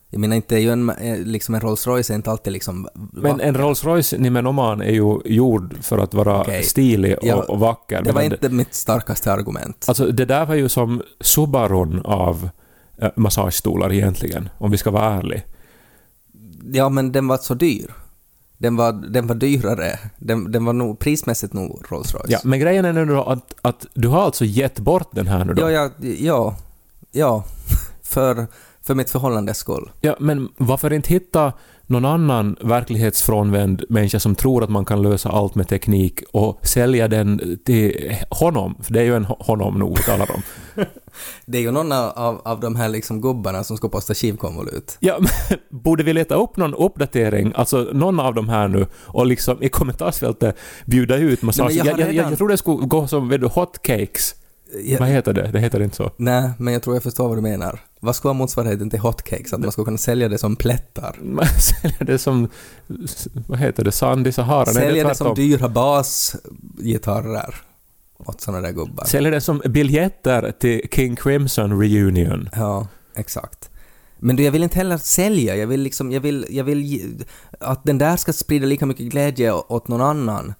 Jag 0.09 0.19
menar 0.19 0.35
inte, 0.35 0.55
det 0.55 0.61
ju 0.61 0.71
en, 0.71 0.91
liksom 1.23 1.55
en 1.55 1.61
Rolls 1.61 1.87
Royce 1.87 2.09
är 2.09 2.15
inte 2.15 2.31
alltid 2.31 2.53
liksom... 2.53 2.87
Men 2.93 3.41
en 3.41 3.57
Rolls 3.57 3.83
Royce 3.83 4.17
Nimenoman 4.17 4.81
är 4.81 4.91
ju 4.91 5.19
gjord 5.25 5.75
för 5.81 5.97
att 5.97 6.13
vara 6.13 6.41
Okej. 6.41 6.63
stilig 6.63 7.17
och, 7.17 7.27
Ja, 7.27 7.43
och 7.43 7.59
vacker. 7.59 8.01
det 8.01 8.11
var 8.11 8.21
Men 8.21 8.31
inte 8.31 8.49
mitt 8.49 8.73
starkaste 8.73 9.33
argument. 9.33 9.85
Alltså 9.87 10.05
det 10.05 10.25
där 10.25 10.45
var 10.45 10.55
ju 10.55 10.69
som 10.69 11.01
Subarun 11.19 12.01
av 12.05 12.49
massagestolar 13.15 13.93
egentligen, 13.93 14.49
om 14.57 14.71
vi 14.71 14.77
ska 14.77 14.91
vara 14.91 15.13
ärliga. 15.13 15.41
Ja, 16.71 16.89
men 16.89 17.11
den 17.11 17.27
var 17.27 17.37
så 17.37 17.53
dyr. 17.53 17.93
Den 18.57 18.75
var, 18.75 18.91
den 18.91 19.27
var 19.27 19.35
dyrare. 19.35 19.99
Den, 20.17 20.51
den 20.51 20.65
var 20.65 20.73
nog 20.73 20.99
prismässigt 20.99 21.53
nog 21.53 21.85
Rolls 21.89 22.13
Royce. 22.13 22.31
Ja, 22.31 22.39
men 22.43 22.59
grejen 22.59 22.85
är 22.85 22.93
nu 22.93 23.05
då 23.05 23.23
att, 23.23 23.55
att 23.61 23.85
du 23.93 24.07
har 24.07 24.21
alltså 24.21 24.45
gett 24.45 24.79
bort 24.79 25.09
den 25.11 25.27
här 25.27 25.45
nu 25.45 25.53
då? 25.53 25.61
ja, 25.61 25.71
ja, 25.71 25.89
ja, 26.19 26.55
ja. 27.11 27.43
För, 28.03 28.47
för 28.81 28.95
mitt 28.95 29.09
förhållandes 29.09 29.57
skull. 29.57 29.91
Ja, 30.01 30.15
men 30.19 30.49
varför 30.57 30.93
inte 30.93 31.09
hitta 31.09 31.53
någon 31.87 32.05
annan 32.05 32.55
verklighetsfrånvänd 32.61 33.83
människa 33.89 34.19
som 34.19 34.35
tror 34.35 34.63
att 34.63 34.69
man 34.69 34.85
kan 34.85 35.01
lösa 35.01 35.29
allt 35.29 35.55
med 35.55 35.67
teknik 35.67 36.19
och 36.31 36.67
sälja 36.67 37.07
den 37.07 37.59
till 37.65 38.15
honom? 38.29 38.75
För 38.81 38.93
det 38.93 38.99
är 38.99 39.03
ju 39.03 39.15
en 39.15 39.25
honom 39.25 39.79
nog 39.79 39.97
vi 39.97 40.03
talar 40.03 40.31
om. 40.31 40.41
Det 41.45 41.57
är 41.57 41.61
ju 41.61 41.71
någon 41.71 41.91
av, 41.91 42.41
av, 42.45 42.59
de 42.59 42.75
här 42.75 42.89
liksom 42.89 43.21
gubbarna 43.21 43.63
som 43.63 43.77
ska 43.77 43.89
posta 43.89 44.13
skivkonvolut. 44.13 44.97
Ja, 44.99 45.17
men 45.19 45.59
borde 45.83 46.03
vi 46.03 46.13
leta 46.13 46.35
upp 46.35 46.57
någon 46.57 46.73
uppdatering, 46.73 47.53
alltså 47.55 47.77
någon 47.77 48.19
av 48.19 48.33
de 48.33 48.49
här 48.49 48.67
nu, 48.67 48.85
och 48.93 49.25
liksom 49.25 49.63
i 49.63 49.69
kommentarsfältet 49.69 50.57
bjuda 50.85 51.17
ut 51.17 51.41
massa... 51.41 51.63
Nej, 51.63 51.69
men 51.69 51.77
jag 51.77 51.85
jag, 51.85 51.93
har 51.93 51.99
jag, 51.99 52.13
jag, 52.13 52.25
redan- 52.25 52.37
tror 52.37 52.47
det 52.47 52.57
skulle 52.57 52.87
gå 52.87 53.07
som 53.07 53.29
vet 53.29 53.41
du, 53.41 53.47
hotcakes. 53.47 54.35
Ja, 54.83 54.97
Vad 54.99 55.09
heter 55.09 55.33
det? 55.33 55.49
Det 55.51 55.59
heter 55.59 55.79
inte 55.79 55.95
så. 55.95 56.11
Nej, 56.17 56.51
men 56.57 56.73
jag 56.73 56.83
tror 56.83 56.95
jag 56.95 57.03
förstår 57.03 57.27
vad 57.27 57.37
du 57.37 57.41
menar. 57.41 57.79
Vad 57.99 58.15
skulle 58.15 58.29
vara 58.29 58.37
motsvarigheten 58.37 58.89
till 58.89 58.99
hotcakes? 58.99 59.53
Att 59.53 59.59
man 59.59 59.71
skulle 59.71 59.85
kunna 59.85 59.97
sälja 59.97 60.29
det 60.29 60.37
som 60.37 60.55
plättar? 60.55 61.15
Man 61.23 61.47
säljer 61.47 62.03
det 62.05 62.17
som... 62.17 62.49
Vad 63.47 63.59
heter 63.59 63.83
det? 63.83 63.91
Sand 63.91 64.27
i 64.27 64.31
Sahara? 64.31 64.63
Nej, 64.65 64.73
Sälja 64.73 64.91
det 64.93 64.99
är 64.99 65.09
det 65.09 65.15
som 65.15 65.35
dyra 65.35 65.69
basgitarrer 65.69 67.55
åt 68.17 68.41
sådana 68.41 68.61
där 68.61 68.71
gubbar. 68.71 69.05
Säljer 69.05 69.31
det 69.31 69.41
som 69.41 69.61
biljetter 69.65 70.51
till 70.59 70.81
King 70.91 71.15
Crimson 71.15 71.81
Reunion. 71.81 72.49
Ja, 72.55 72.87
exakt. 73.15 73.69
Men 74.19 74.35
du, 74.35 74.43
jag 74.43 74.51
vill 74.51 74.63
inte 74.63 74.77
heller 74.77 74.97
sälja, 74.97 75.55
jag 75.55 75.67
vill 75.67 75.81
liksom, 75.81 76.11
jag 76.11 76.21
vill, 76.21 76.45
jag 76.49 76.63
vill 76.63 77.25
att 77.59 77.83
den 77.83 77.97
där 77.97 78.17
ska 78.17 78.33
sprida 78.33 78.65
lika 78.65 78.85
mycket 78.85 79.05
glädje 79.05 79.51
åt 79.51 79.87
någon 79.87 80.01
annan 80.01 80.53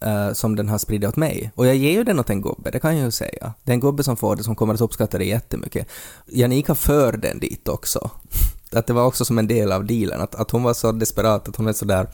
eh, 0.00 0.32
som 0.32 0.56
den 0.56 0.68
har 0.68 0.78
spridit 0.78 1.08
åt 1.08 1.16
mig. 1.16 1.50
Och 1.54 1.66
jag 1.66 1.76
ger 1.76 1.90
ju 1.92 2.04
den 2.04 2.18
åt 2.20 2.30
en 2.30 2.42
gubbe, 2.42 2.70
det 2.70 2.78
kan 2.78 2.96
jag 2.96 3.04
ju 3.04 3.10
säga. 3.10 3.54
Det 3.64 3.72
är 3.72 3.74
en 3.74 3.80
gubbe 3.80 4.02
som 4.04 4.16
får 4.16 4.36
det, 4.36 4.42
som 4.44 4.54
kommer 4.56 4.74
att 4.74 4.80
uppskatta 4.80 5.18
det 5.18 5.24
jättemycket. 5.24 5.88
Janika 6.26 6.74
för 6.74 7.12
den 7.12 7.38
dit 7.38 7.68
också. 7.68 8.10
Att 8.72 8.86
det 8.86 8.92
var 8.92 9.04
också 9.06 9.24
som 9.24 9.38
en 9.38 9.46
del 9.46 9.72
av 9.72 9.84
dealen, 9.84 10.20
att, 10.20 10.34
att 10.34 10.50
hon 10.50 10.62
var 10.62 10.74
så 10.74 10.92
desperat 10.92 11.48
att 11.48 11.56
hon 11.56 11.68
är 11.68 11.72
sådär 11.72 12.06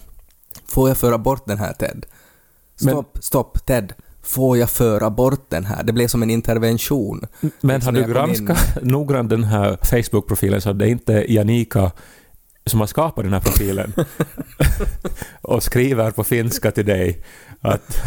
Får 0.66 0.88
jag 0.88 0.96
föra 0.98 1.18
bort 1.18 1.46
den 1.46 1.58
här 1.58 1.72
Ted? 1.72 2.06
Men- 2.80 2.94
Stopp, 2.94 3.18
stopp 3.20 3.66
Ted! 3.66 3.92
Får 4.22 4.58
jag 4.58 4.70
föra 4.70 5.10
bort 5.10 5.50
den 5.50 5.64
här? 5.64 5.82
Det 5.82 5.92
blev 5.92 6.08
som 6.08 6.22
en 6.22 6.30
intervention. 6.30 7.26
Men 7.40 7.50
Liksom 7.74 7.94
har 7.94 8.02
du 8.02 8.08
in. 8.08 8.10
granskat 8.14 8.82
noggrant 8.82 9.30
den 9.30 9.44
här 9.44 9.78
Facebook-profilen 9.82 10.60
så 10.60 10.70
att 10.70 10.78
det 10.78 10.88
inte 10.88 11.14
är 11.14 11.32
Janika 11.32 11.92
som 12.66 12.80
har 12.80 12.86
skapat 12.86 13.24
den 13.24 13.32
här 13.32 13.40
profilen 13.40 13.92
och 15.42 15.62
skriver 15.62 16.10
på 16.10 16.24
finska 16.24 16.70
till 16.70 16.86
dig 16.86 17.24
att 17.60 17.98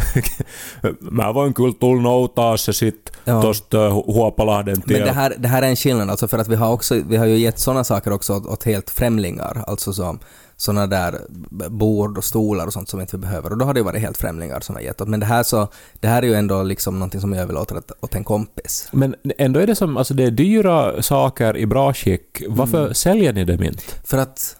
mä 1.00 1.32
voin 1.32 1.52
kyllä 1.54 1.72
tulla 1.80 2.02
noutaa 2.02 2.56
se 2.56 2.72
sit 2.72 3.12
Ja. 3.24 3.42
tosta 3.42 3.88
Huopalahden 3.88 4.82
Men 4.86 5.00
det 5.00 5.12
här, 5.12 5.34
det 5.38 5.48
här 5.48 5.62
är 5.62 5.66
en 5.68 5.76
skillnad, 5.76 6.10
alltså 6.10 6.28
för 6.28 6.38
att 6.38 6.48
vi 6.48 6.56
har, 6.56 6.72
också, 6.72 6.94
vi 7.08 7.16
har 7.16 7.26
ju 7.26 7.36
gett 7.36 7.58
sådana 7.58 7.84
saker 7.84 8.12
också 8.12 8.34
åt, 8.34 8.46
åt 8.46 8.64
helt 8.64 8.90
främlingar, 8.90 9.64
alltså 9.66 9.92
som 9.92 10.18
sådana 10.60 10.86
där 10.86 11.20
bord 11.68 12.18
och 12.18 12.24
stolar 12.24 12.66
och 12.66 12.72
sånt 12.72 12.88
som 12.88 13.00
inte 13.00 13.16
vi 13.16 13.20
behöver. 13.20 13.50
Och 13.52 13.58
då 13.58 13.64
har 13.64 13.74
det 13.74 13.80
ju 13.80 13.84
varit 13.84 14.00
helt 14.00 14.18
främlingar 14.18 14.60
som 14.60 14.74
har 14.74 14.82
gett 14.82 15.00
åt. 15.00 15.08
Men 15.08 15.20
det 15.20 15.26
här, 15.26 15.42
så, 15.42 15.68
det 16.00 16.08
här 16.08 16.22
är 16.22 16.26
ju 16.26 16.34
ändå 16.34 16.62
liksom 16.62 16.94
någonting 16.94 17.20
som 17.20 17.32
jag 17.32 17.42
överlåter 17.42 17.76
åt, 17.76 17.90
åt 18.00 18.14
en 18.14 18.24
kompis. 18.24 18.88
Men 18.92 19.14
ändå 19.38 19.60
är 19.60 19.66
det 19.66 19.74
som, 19.74 19.96
alltså 19.96 20.14
det 20.14 20.24
är 20.24 20.30
dyra 20.30 21.02
saker 21.02 21.56
i 21.56 21.66
bra 21.66 21.94
skick. 21.94 22.42
Varför 22.48 22.80
Mm. 22.82 22.94
säljer 22.94 23.32
ni 23.32 23.44
dem 23.44 23.62
inte? 23.62 23.82
För 24.04 24.18
att 24.18 24.56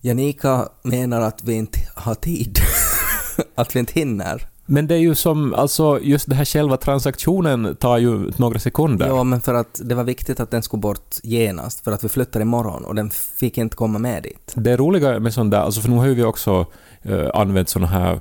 Janika 0.00 0.68
menar 0.82 1.20
att 1.20 1.44
vi 1.44 1.52
inte 1.54 1.78
har 1.94 2.14
tid. 2.14 2.58
att 3.54 3.76
vi 3.76 3.80
inte 3.80 3.92
hinner. 3.92 4.48
Men 4.70 4.86
det 4.86 4.94
är 4.94 4.98
ju 4.98 5.14
som, 5.14 5.54
alltså 5.54 6.00
just 6.02 6.28
det 6.28 6.34
här 6.34 6.44
själva 6.44 6.76
transaktionen 6.76 7.76
tar 7.76 7.98
ju 7.98 8.32
några 8.36 8.58
sekunder. 8.58 9.06
Ja, 9.06 9.24
men 9.24 9.40
för 9.40 9.54
att 9.54 9.80
det 9.84 9.94
var 9.94 10.04
viktigt 10.04 10.40
att 10.40 10.50
den 10.50 10.62
skulle 10.62 10.80
bort 10.80 11.16
genast, 11.22 11.84
för 11.84 11.92
att 11.92 12.04
vi 12.04 12.08
flyttar 12.08 12.40
imorgon 12.40 12.84
och 12.84 12.94
den 12.94 13.10
fick 13.10 13.58
inte 13.58 13.76
komma 13.76 13.98
med 13.98 14.22
dit. 14.22 14.52
Det 14.54 14.76
roliga 14.76 15.20
med 15.20 15.34
sånt 15.34 15.50
där, 15.50 15.58
alltså 15.58 15.80
för 15.80 15.88
nu 15.88 15.96
har 15.96 16.06
ju 16.06 16.14
vi 16.14 16.22
också 16.22 16.66
eh, 17.02 17.30
använt 17.34 17.68
såna 17.68 17.86
här 17.86 18.20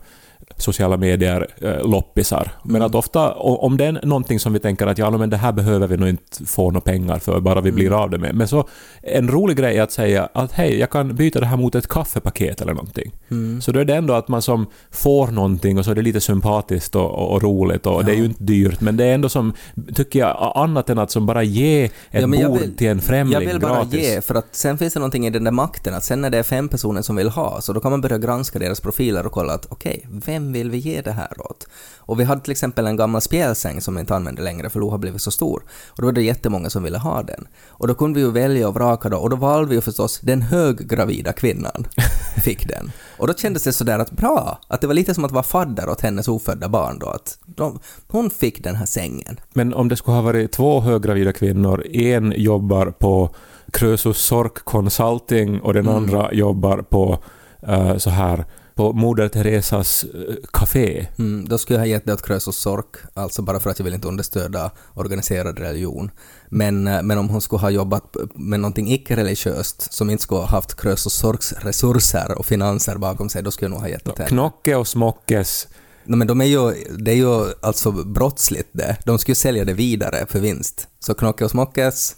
sociala 0.60 0.98
medier 0.98 1.48
eh, 1.62 1.90
loppisar. 1.90 2.52
Men 2.64 2.76
Mm. 2.76 2.86
att 2.86 2.96
ofta, 2.96 3.34
om 3.34 3.78
det 3.78 3.86
är 3.86 4.00
någonting 4.06 4.40
som 4.40 4.54
vi 4.54 4.60
tänker 4.60 4.88
att 4.88 4.98
ja, 4.98 5.10
men 5.12 5.30
det 5.30 5.38
här 5.38 5.52
behöver 5.52 5.88
vi 5.88 5.98
nog 5.98 6.10
inte 6.10 6.46
få 6.46 6.72
några 6.72 6.82
pengar 6.82 7.20
för, 7.20 7.40
bara 7.40 7.62
vi 7.62 7.72
blir 7.72 7.88
Mm. 7.88 8.00
av 8.00 8.10
det 8.10 8.18
med. 8.18 8.36
Men 8.36 8.48
så 8.48 8.68
en 9.02 9.28
rolig 9.28 9.58
grej 9.58 9.78
är 9.78 9.82
att 9.84 9.92
säga 9.92 10.30
att 10.34 10.52
hej, 10.52 10.80
jag 10.80 10.90
kan 10.90 11.16
byta 11.16 11.40
det 11.40 11.46
här 11.46 11.58
mot 11.58 11.76
ett 11.76 11.88
kaffepaket 11.88 12.62
eller 12.62 12.74
någonting. 12.74 13.12
Mm. 13.32 13.62
Så 13.62 13.72
då 13.72 13.80
är 13.80 13.86
det 13.86 13.96
ändå 13.96 14.14
att 14.14 14.28
man 14.28 14.42
som 14.42 14.66
får 14.92 15.28
någonting 15.28 15.78
och 15.80 15.86
så 15.86 15.92
är 15.92 15.96
det 15.96 16.02
lite 16.02 16.22
sympatiskt 16.22 16.96
och, 16.96 17.12
och, 17.12 17.32
och 17.32 17.42
roligt 17.44 17.86
och 17.86 18.06
det 18.06 18.12
är 18.12 18.16
ju 18.16 18.26
inte 18.26 18.44
dyrt, 18.44 18.82
men 18.82 18.98
det 18.98 19.06
är 19.06 19.14
ändå 19.16 19.30
som, 19.30 19.54
tycker 19.96 20.20
jag, 20.20 20.52
annat 20.56 20.90
än 20.90 20.98
att 21.00 21.12
som 21.12 21.26
bara 21.26 21.44
ge 21.44 21.84
ett 21.86 21.92
Ja, 22.12 22.28
bord 22.28 22.60
vill- 22.60 22.76
till 22.78 22.88
en 22.88 23.02
främling 23.02 23.34
Jag 23.42 23.52
vill 23.52 23.60
bara 23.62 23.74
gratis. 23.76 24.04
ge, 24.04 24.22
för 24.22 24.36
att 24.36 24.48
sen 24.56 24.78
finns 24.78 24.94
det 24.94 25.00
någonting 25.00 25.28
i 25.28 25.30
den 25.30 25.44
där 25.44 25.52
makten, 25.52 25.94
att 25.94 26.04
sen 26.04 26.22
när 26.22 26.30
det 26.30 26.38
är 26.38 26.44
fem 26.44 26.70
personer 26.70 27.02
som 27.02 27.16
vill 27.16 27.30
ha, 27.30 27.62
så 27.62 27.74
då 27.74 27.80
kan 27.80 27.92
man 27.92 28.02
börja 28.02 28.18
granska 28.18 28.60
deras 28.60 28.80
profiler 28.82 29.26
och 29.26 29.32
kolla 29.32 29.54
att 29.54 29.66
okej, 29.70 30.06
vem 30.26 30.37
vill 30.40 30.72
vi 30.72 30.78
ge 30.78 31.02
det 31.02 31.12
här 31.12 31.42
åt? 31.52 31.68
Och 31.98 32.20
vi 32.20 32.24
hade 32.24 32.42
till 32.42 32.52
exempel 32.52 32.88
en 32.88 32.96
gammal 32.96 33.22
spjälsäng 33.22 33.82
som 33.82 33.96
vi 33.96 34.00
inte 34.00 34.16
använder 34.16 34.44
längre 34.44 34.70
för 34.70 34.80
Lo 34.80 34.90
har 34.90 34.98
blivit 34.98 35.22
så 35.22 35.32
stor. 35.32 35.64
Och 35.90 36.02
då 36.02 36.06
var 36.06 36.12
det 36.12 36.22
jättemånga 36.22 36.70
som 36.70 36.84
ville 36.84 36.98
ha 36.98 37.24
den. 37.24 37.48
Och 37.68 37.88
då 37.88 37.96
kunde 37.96 38.20
vi 38.20 38.26
ju 38.26 38.32
välja 38.32 38.68
och 38.68 38.74
vraka 38.74 39.10
då, 39.10 39.18
och 39.18 39.30
då 39.30 39.36
valde 39.36 39.70
vi 39.70 39.76
ju 39.76 39.82
förstås 39.82 40.20
den 40.20 40.42
höggravida 40.42 41.34
kvinnan 41.34 41.88
fick 42.44 42.68
den. 42.68 42.92
Och 43.18 43.28
då 43.28 43.34
kändes 43.34 43.64
det 43.64 43.74
sådär 43.74 44.00
att 44.00 44.12
bra, 44.12 44.60
att 44.68 44.82
det 44.82 44.88
var 44.88 44.94
lite 44.94 45.14
som 45.14 45.26
att 45.26 45.32
vara 45.32 45.44
fadder 45.44 45.90
åt 45.90 46.02
hennes 46.02 46.28
ofödda 46.28 46.70
barn 46.70 47.00
då, 47.00 47.08
att 47.08 47.40
de, 47.46 47.80
hon 48.08 48.30
fick 48.30 48.64
den 48.64 48.76
här 48.76 48.86
sängen. 48.86 49.40
Men 49.54 49.74
om 49.74 49.90
det 49.90 49.96
skulle 49.96 50.16
ha 50.16 50.22
varit 50.22 50.52
två 50.52 50.80
höggravida 50.80 51.34
kvinnor, 51.34 51.86
en 51.88 52.34
jobbar 52.38 52.86
på 52.86 53.36
Krösus 53.74 54.18
Sork 54.18 54.56
Consulting 54.66 55.60
och 55.62 55.74
den 55.74 55.86
Mm. 55.88 55.98
andra 55.98 56.34
jobbar 56.34 56.78
på 56.82 57.20
eh, 57.68 57.98
så 57.98 58.10
här 58.10 58.46
på 58.78 58.94
Moder 58.94 59.30
Teresas 59.30 60.06
uh, 60.16 60.36
café. 60.54 61.08
Mm, 61.20 61.48
då 61.50 61.58
skulle 61.58 61.80
jag 61.80 61.82
ha 61.82 61.88
gett 61.88 62.06
det 62.06 62.14
åt 62.14 62.26
Krösus 62.26 62.56
Sork, 62.56 62.96
alltså 63.14 63.42
bara 63.42 63.60
för 63.60 63.70
att 63.70 63.80
jag 63.80 63.84
vill 63.84 63.94
inte 63.94 64.08
understödja 64.08 64.72
organiserad 64.94 65.60
religion. 65.60 66.12
Men, 66.50 66.88
eh, 66.88 67.02
men 67.04 67.18
om 67.18 67.30
hon 67.30 67.42
skulle 67.42 67.60
ha 67.60 67.70
jobbat 67.70 68.16
med 68.34 68.60
någonting 68.60 68.92
icke-religiöst 68.92 69.94
som 69.94 70.10
inte 70.10 70.24
skulle 70.24 70.42
ha 70.42 70.48
haft 70.48 70.82
Krösus 70.82 71.14
Sorks 71.14 71.54
resurser 71.54 72.38
och 72.38 72.46
finanser 72.46 72.98
bakom 72.98 73.30
sig, 73.30 73.44
då 73.44 73.52
skulle 73.52 73.66
jag 73.66 73.72
nog 73.72 73.80
ha 73.80 73.90
gett 73.90 74.08
åt 74.08 74.18
henne. 74.18 74.30
Knocke 74.30 74.76
och 74.76 74.88
Smockes. 74.88 75.68
Nej, 76.04 76.18
men 76.18 76.28
de 76.28 76.42
är 76.42 76.46
ju, 76.46 76.74
det 76.98 77.12
är 77.12 77.16
ju 77.16 77.54
alltså 77.62 77.92
brottsligt 77.92 78.70
det. 78.72 78.98
De 79.06 79.20
skulle 79.20 79.36
sälja 79.36 79.66
det 79.66 79.74
vidare 79.74 80.26
för 80.30 80.40
vinst. 80.40 80.88
Så 81.00 81.14
Knocke 81.14 81.46
och 81.46 81.52
Smockes, 81.52 82.16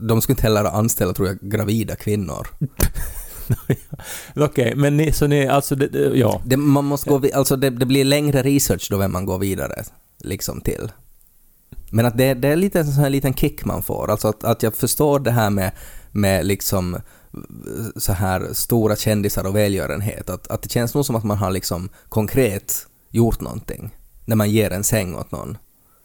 de 0.00 0.22
skulle 0.22 0.32
inte 0.32 0.42
heller 0.42 0.64
anställa, 0.64 1.12
tror 1.12 1.28
jag, 1.28 1.38
gravida 1.40 1.96
kvinnor. 1.96 2.48
Okej, 4.36 4.74
men 4.76 4.96
ni, 4.96 5.12
så 5.12 5.26
ni, 5.26 5.46
alltså, 5.46 5.74
det, 5.74 5.88
det, 5.88 6.18
ja. 6.18 6.42
Det, 6.44 6.56
man 6.56 6.84
måste 6.84 7.10
gå, 7.10 7.22
alltså 7.34 7.56
det, 7.56 7.70
det 7.70 7.86
blir 7.86 8.04
längre 8.04 8.42
research 8.42 8.86
då 8.90 8.98
vem 8.98 9.12
man 9.12 9.26
går 9.26 9.38
vidare 9.38 9.84
liksom 10.18 10.60
till. 10.60 10.90
Men 11.90 12.06
att 12.06 12.18
det, 12.18 12.34
det 12.34 12.48
är 12.48 12.56
lite 12.56 12.80
en 12.80 12.92
sån 12.92 13.02
här 13.02 13.10
liten 13.10 13.34
kick 13.34 13.64
man 13.64 13.82
får, 13.82 14.10
alltså 14.10 14.28
att, 14.28 14.44
att 14.44 14.62
jag 14.62 14.74
förstår 14.74 15.20
det 15.20 15.30
här 15.30 15.50
med, 15.50 15.72
med 16.12 16.46
liksom 16.46 16.98
så 17.96 18.12
här 18.12 18.48
stora 18.52 18.96
kändisar 18.96 19.46
och 19.46 19.56
välgörenhet, 19.56 20.30
att, 20.30 20.48
att 20.48 20.62
det 20.62 20.72
känns 20.72 20.94
nog 20.94 21.06
som 21.06 21.16
att 21.16 21.24
man 21.24 21.38
har 21.38 21.50
liksom 21.50 21.88
konkret 22.08 22.86
gjort 23.10 23.40
någonting 23.40 23.96
när 24.24 24.36
man 24.36 24.50
ger 24.50 24.70
en 24.70 24.84
säng 24.84 25.14
åt 25.14 25.32
någon. 25.32 25.58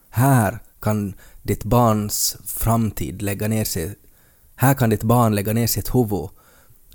Här 0.10 0.60
kan 0.82 1.13
ditt 1.44 1.63
barns 1.63 2.38
framtid 2.46 3.22
lägga 3.22 3.48
ner 3.48 3.66
sig, 3.66 3.96
här 4.56 4.74
kan 4.74 4.89
ditt 4.89 5.04
barn 5.04 5.36
lägga 5.36 5.54
ner 5.54 5.68
sitt 5.68 5.96
huvud 5.96 6.30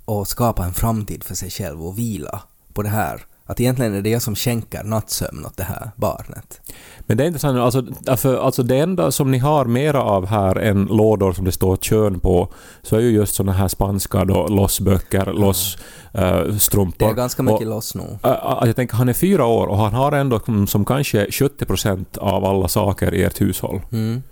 och 0.04 0.28
skapa 0.28 0.64
en 0.64 0.74
framtid 0.74 1.24
för 1.24 1.34
sig 1.34 1.50
själv 1.50 1.86
och 1.86 1.98
vila 1.98 2.42
på 2.72 2.82
det 2.82 2.88
här. 2.88 3.26
Att 3.46 3.60
egentligen 3.60 3.94
är 3.94 4.02
det 4.02 4.10
jag 4.10 4.22
som 4.22 4.34
skänker 4.34 4.84
nattsömn 4.84 5.46
åt 5.46 5.56
det 5.56 5.64
här 5.64 5.90
barnet. 5.96 6.60
Men 6.98 7.16
det 7.16 7.24
är 7.24 7.26
intressant, 7.26 7.58
alltså, 7.58 7.84
alltså, 8.06 8.40
alltså 8.40 8.62
det 8.62 8.78
enda 8.78 9.10
som 9.10 9.30
ni 9.30 9.38
har 9.38 9.64
mera 9.64 10.02
av 10.02 10.26
här 10.26 10.58
än 10.58 10.84
lådor 10.84 11.32
som 11.32 11.44
det 11.44 11.52
står 11.52 11.76
kön 11.76 12.20
på, 12.20 12.48
så 12.82 12.96
är 12.96 13.00
ju 13.00 13.10
just 13.10 13.34
såna 13.34 13.52
här 13.52 13.68
spanska 13.68 14.24
då, 14.24 14.46
lossböcker, 14.46 15.32
lossstrumpor. 15.32 17.06
Det 17.06 17.12
är 17.12 17.14
ganska 17.14 17.42
mycket 17.42 17.60
och, 17.60 17.66
loss 17.66 17.94
nu. 17.94 18.18
Äh, 18.22 18.62
jag 18.62 18.76
tänker, 18.76 18.96
han 18.96 19.08
är 19.08 19.12
fyra 19.12 19.46
år 19.46 19.66
och 19.66 19.76
han 19.76 19.94
har 19.94 20.12
ändå 20.12 20.40
som, 20.66 20.84
kanske 20.84 21.26
70% 21.26 22.18
av 22.18 22.44
alla 22.44 22.68
saker 22.68 23.14
i 23.14 23.22
ert 23.22 23.40
hushåll. 23.40 23.80
Mm. 23.92 24.22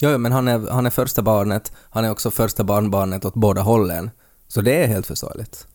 Jo, 0.00 0.18
men 0.18 0.32
han 0.32 0.48
är, 0.48 0.70
han 0.70 0.86
är 0.86 0.90
första 0.90 1.22
barnet, 1.22 1.72
han 1.90 2.04
är 2.04 2.10
också 2.10 2.30
första 2.30 2.64
barnbarnet 2.64 3.24
åt 3.24 3.34
båda 3.34 3.60
hållen. 3.60 4.10
Så 4.50 4.60
det 4.60 4.82
är 4.82 4.86
helt 4.86 5.06
förståeligt. 5.06 5.66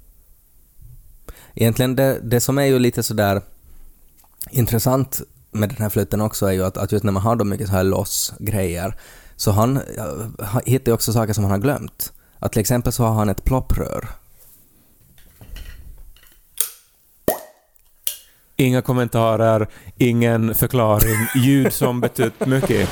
Egentligen 1.53 1.95
det, 1.95 2.19
det 2.23 2.39
som 2.39 2.57
är 2.57 2.65
ju 2.65 2.79
lite 2.79 3.03
sådär 3.03 3.41
intressant 4.49 5.21
med 5.51 5.69
den 5.69 5.77
här 5.77 5.89
flytten 5.89 6.21
också 6.21 6.45
är 6.45 6.51
ju 6.51 6.65
att, 6.65 6.77
att 6.77 6.91
just 6.91 7.03
när 7.03 7.11
man 7.11 7.23
har 7.23 7.35
då 7.35 7.45
mycket 7.45 7.67
så 7.67 7.73
här 7.73 7.83
loss-grejer 7.83 8.95
så 9.35 9.51
han 9.51 9.79
ja, 9.97 10.61
hittar 10.65 10.89
ju 10.91 10.93
också 10.93 11.13
saker 11.13 11.33
som 11.33 11.43
han 11.43 11.51
har 11.51 11.59
glömt. 11.59 12.13
Att 12.39 12.51
till 12.51 12.61
exempel 12.61 12.93
så 12.93 13.03
har 13.03 13.13
han 13.13 13.29
ett 13.29 13.43
plopprör 13.43 14.09
Inga 18.57 18.81
kommentarer, 18.81 19.67
ingen 19.97 20.55
förklaring, 20.55 21.27
ljud 21.35 21.73
som 21.73 22.01
betytt 22.01 22.45
mycket. 22.45 22.89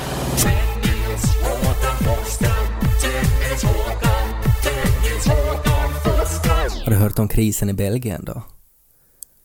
Har 6.84 6.90
du 6.90 6.96
hört 6.96 7.18
om 7.18 7.28
krisen 7.28 7.70
i 7.70 7.72
Belgien 7.72 8.24
då? 8.24 8.42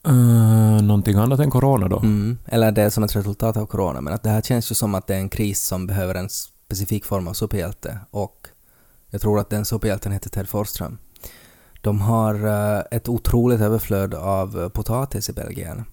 Uh, 0.08 0.82
någonting 0.82 1.16
annat 1.16 1.40
än 1.40 1.50
corona 1.50 1.88
då? 1.88 1.98
Mm. 1.98 2.38
Eller 2.46 2.72
det 2.72 2.82
är 2.82 2.90
som 2.90 3.04
ett 3.04 3.16
resultat 3.16 3.56
av 3.56 3.66
corona, 3.66 4.00
men 4.00 4.14
att 4.14 4.22
det 4.22 4.30
här 4.30 4.40
känns 4.40 4.70
ju 4.70 4.74
som 4.74 4.94
att 4.94 5.06
det 5.06 5.14
är 5.14 5.18
en 5.18 5.28
kris 5.28 5.62
som 5.62 5.86
behöver 5.86 6.14
en 6.14 6.28
specifik 6.28 7.04
form 7.04 7.28
av 7.28 7.32
superhjälte 7.32 7.98
och 8.10 8.48
jag 9.10 9.20
tror 9.20 9.38
att 9.38 9.50
den 9.50 9.64
superhjälten 9.64 10.12
heter 10.12 10.30
Ted 10.30 10.48
Forsström. 10.48 10.98
De 11.80 12.00
har 12.00 12.46
eh, 12.46 12.82
ett 12.90 13.08
otroligt 13.08 13.60
överflöd 13.60 14.14
av 14.14 14.68
potatis 14.68 15.28
i 15.28 15.32
Belgien. 15.32 15.84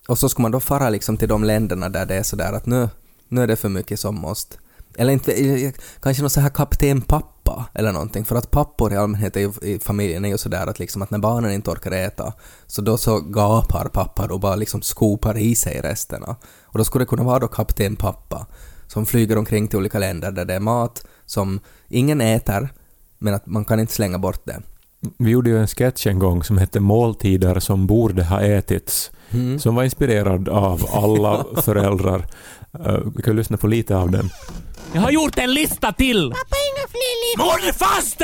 Och 0.07 0.19
så 0.19 0.29
skulle 0.29 0.43
man 0.43 0.51
då 0.51 0.59
fara 0.59 0.89
liksom 0.89 1.17
till 1.17 1.29
de 1.29 1.43
länderna 1.43 1.89
där 1.89 2.05
det 2.05 2.15
är 2.15 2.23
sådär 2.23 2.53
att 2.53 2.65
nu, 2.65 2.89
nu 3.27 3.43
är 3.43 3.47
det 3.47 3.55
för 3.55 3.69
mycket 3.69 3.99
som 3.99 4.15
måste 4.15 4.57
eller 4.97 5.13
inte, 5.13 5.73
kanske 6.01 6.23
någon 6.23 6.29
så 6.29 6.41
här 6.41 6.49
kapten 6.49 7.01
pappa 7.01 7.65
eller 7.73 7.91
någonting, 7.91 8.25
för 8.25 8.35
att 8.35 8.51
pappor 8.51 8.93
i 8.93 8.97
allmänhet 8.97 9.35
ju, 9.35 9.51
i 9.61 9.79
familjen 9.79 10.25
är 10.25 10.29
ju 10.29 10.37
sådär 10.37 10.67
att 10.67 10.79
liksom 10.79 11.01
att 11.01 11.11
när 11.11 11.19
barnen 11.19 11.51
inte 11.51 11.71
orkar 11.71 11.91
äta, 11.91 12.33
så 12.67 12.81
då 12.81 12.97
så 12.97 13.19
gapar 13.19 13.89
pappar 13.93 14.31
och 14.31 14.39
bara 14.39 14.55
liksom 14.55 14.81
skopar 14.81 15.37
i 15.37 15.55
sig 15.55 15.81
resterna. 15.81 16.35
Och 16.63 16.77
då 16.77 16.83
skulle 16.83 17.05
det 17.05 17.09
kunna 17.09 17.23
vara 17.23 17.39
då 17.39 17.47
kapten 17.47 17.95
pappa, 17.95 18.47
som 18.87 19.05
flyger 19.05 19.37
omkring 19.37 19.67
till 19.67 19.79
olika 19.79 19.99
länder 19.99 20.31
där 20.31 20.45
det 20.45 20.53
är 20.53 20.59
mat 20.59 21.05
som 21.25 21.59
ingen 21.89 22.21
äter, 22.21 22.69
men 23.19 23.33
att 23.33 23.45
man 23.45 23.65
kan 23.65 23.79
inte 23.79 23.93
slänga 23.93 24.17
bort 24.17 24.45
det. 24.45 24.61
Vi 25.17 25.31
gjorde 25.31 25.49
ju 25.49 25.59
en 25.59 25.67
sketch 25.67 26.07
en 26.07 26.19
gång 26.19 26.43
som 26.43 26.57
hette 26.57 26.79
Måltider 26.79 27.59
som 27.59 27.87
borde 27.87 28.23
ha 28.23 28.41
ätits. 28.41 29.11
Mm. 29.31 29.59
Som 29.59 29.75
var 29.75 29.83
inspirerad 29.83 30.49
av 30.49 30.85
alla 30.93 31.45
föräldrar. 31.61 32.25
Eh, 32.85 32.97
Vi 33.15 33.23
kan 33.23 33.35
lyssna 33.35 33.57
på 33.57 33.67
lite 33.67 33.97
av 33.97 34.11
den. 34.11 34.29
Jag 34.93 35.01
har 35.01 35.11
gjort 35.11 35.37
en 35.37 35.53
lista 35.53 35.91
till! 35.93 36.29
Pappa, 36.29 36.55
inga 36.71 36.87
fler 36.87 37.61
listor! 37.61 37.85
Fast! 37.85 38.21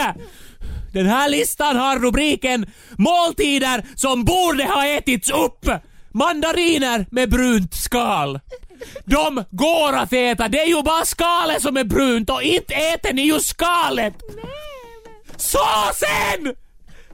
Den 0.93 1.05
här 1.05 1.29
listan 1.29 1.75
har 1.75 1.99
rubriken 1.99 2.65
Måltider 2.97 3.85
som 3.95 4.25
borde 4.25 4.63
ha 4.63 4.87
ätits 4.87 5.29
upp! 5.29 5.69
Mandariner 6.11 7.05
med 7.11 7.29
brunt 7.29 7.73
skal. 7.73 8.39
De 9.05 9.43
går 9.51 9.93
att 9.93 10.13
äta, 10.13 10.47
det 10.47 10.59
är 10.59 10.67
ju 10.67 10.83
bara 10.83 11.05
skalet 11.05 11.61
som 11.61 11.77
är 11.77 11.83
brunt 11.83 12.29
och 12.29 12.43
inte 12.43 12.73
äter 12.73 13.13
ni 13.13 13.21
ju 13.21 13.39
skalet! 13.39 14.13
Såsen! 15.37 16.55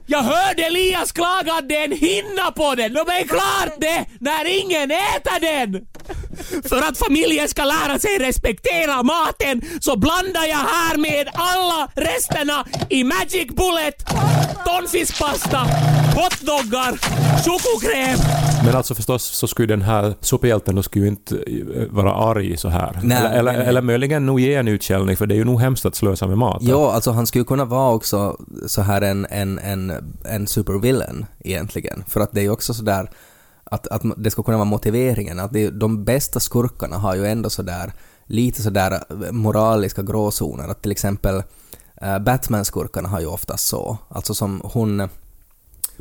Jag 0.06 0.22
hörde 0.22 0.62
Elias 0.62 1.12
klaga 1.12 1.52
att 1.52 1.68
det 1.68 1.76
är 1.76 1.84
en 1.84 1.92
hinna 1.92 2.50
på 2.50 2.74
den. 2.74 2.92
De 2.92 3.00
är 3.00 3.26
klart 3.26 3.80
det 3.80 4.04
när 4.20 4.44
ingen 4.44 4.90
äter 4.90 5.40
den! 5.40 5.86
För 6.68 6.78
att 6.88 6.98
familjen 6.98 7.48
ska 7.48 7.64
lära 7.64 7.98
sig 7.98 8.18
respektera 8.18 9.02
maten 9.02 9.62
så 9.80 9.96
blandar 9.96 10.44
jag 10.48 10.56
här 10.56 10.96
med 10.96 11.28
alla 11.34 11.88
resterna 11.94 12.64
i 12.90 13.04
Magic 13.04 13.48
Bullet, 13.48 14.04
tonfiskpasta, 14.66 15.58
hotdoggar, 16.14 16.92
chokokräm. 17.44 18.18
Men 18.64 18.76
alltså 18.76 18.94
förstås 18.94 19.24
så 19.24 19.46
skulle 19.46 19.68
den 19.68 19.82
här 19.82 20.14
superhjälten 20.20 20.74
då 20.76 20.82
skulle 20.82 21.04
ju 21.04 21.10
inte 21.10 21.36
eh, 21.36 21.86
vara 21.90 22.14
arg 22.14 22.56
så 22.56 22.68
här. 22.68 23.00
Nej, 23.02 23.18
eller, 23.18 23.38
eller, 23.38 23.52
nej, 23.52 23.66
eller 23.66 23.82
möjligen 23.82 24.26
nog 24.26 24.40
ge 24.40 24.54
en 24.54 24.68
utskällning 24.68 25.16
för 25.16 25.26
det 25.26 25.34
är 25.34 25.36
ju 25.36 25.44
nog 25.44 25.60
hemskt 25.60 25.86
att 25.86 25.94
slösa 25.94 26.26
med 26.26 26.38
mat. 26.38 26.62
Ja, 26.62 26.92
alltså 26.92 27.10
han 27.10 27.26
skulle 27.26 27.44
kunna 27.44 27.64
vara 27.64 27.94
också 27.94 28.36
så 28.66 28.82
här 28.82 29.02
en, 29.02 29.26
en, 29.30 29.58
en, 29.58 30.14
en 30.24 30.46
supervillain 30.46 31.26
egentligen. 31.40 32.04
För 32.08 32.20
att 32.20 32.32
det 32.32 32.40
är 32.40 32.42
ju 32.42 32.50
också 32.50 32.74
sådär 32.74 33.10
att, 33.74 33.86
att 33.86 34.02
det 34.16 34.30
ska 34.30 34.42
kunna 34.42 34.56
vara 34.56 34.64
motiveringen. 34.64 35.40
Att 35.40 35.52
det, 35.52 35.70
de 35.70 36.04
bästa 36.04 36.40
skurkarna 36.40 36.96
har 36.98 37.14
ju 37.14 37.26
ändå 37.26 37.50
sådär 37.50 37.92
lite 38.26 38.62
sådär 38.62 39.04
moraliska 39.32 40.02
gråzoner. 40.02 40.68
Att 40.68 40.82
till 40.82 40.92
exempel 40.92 41.42
äh, 41.96 42.18
Batman-skurkarna 42.18 43.08
har 43.08 43.20
ju 43.20 43.26
oftast 43.26 43.66
så. 43.66 43.98
Alltså 44.08 44.34
som 44.34 44.60
hon 44.64 45.08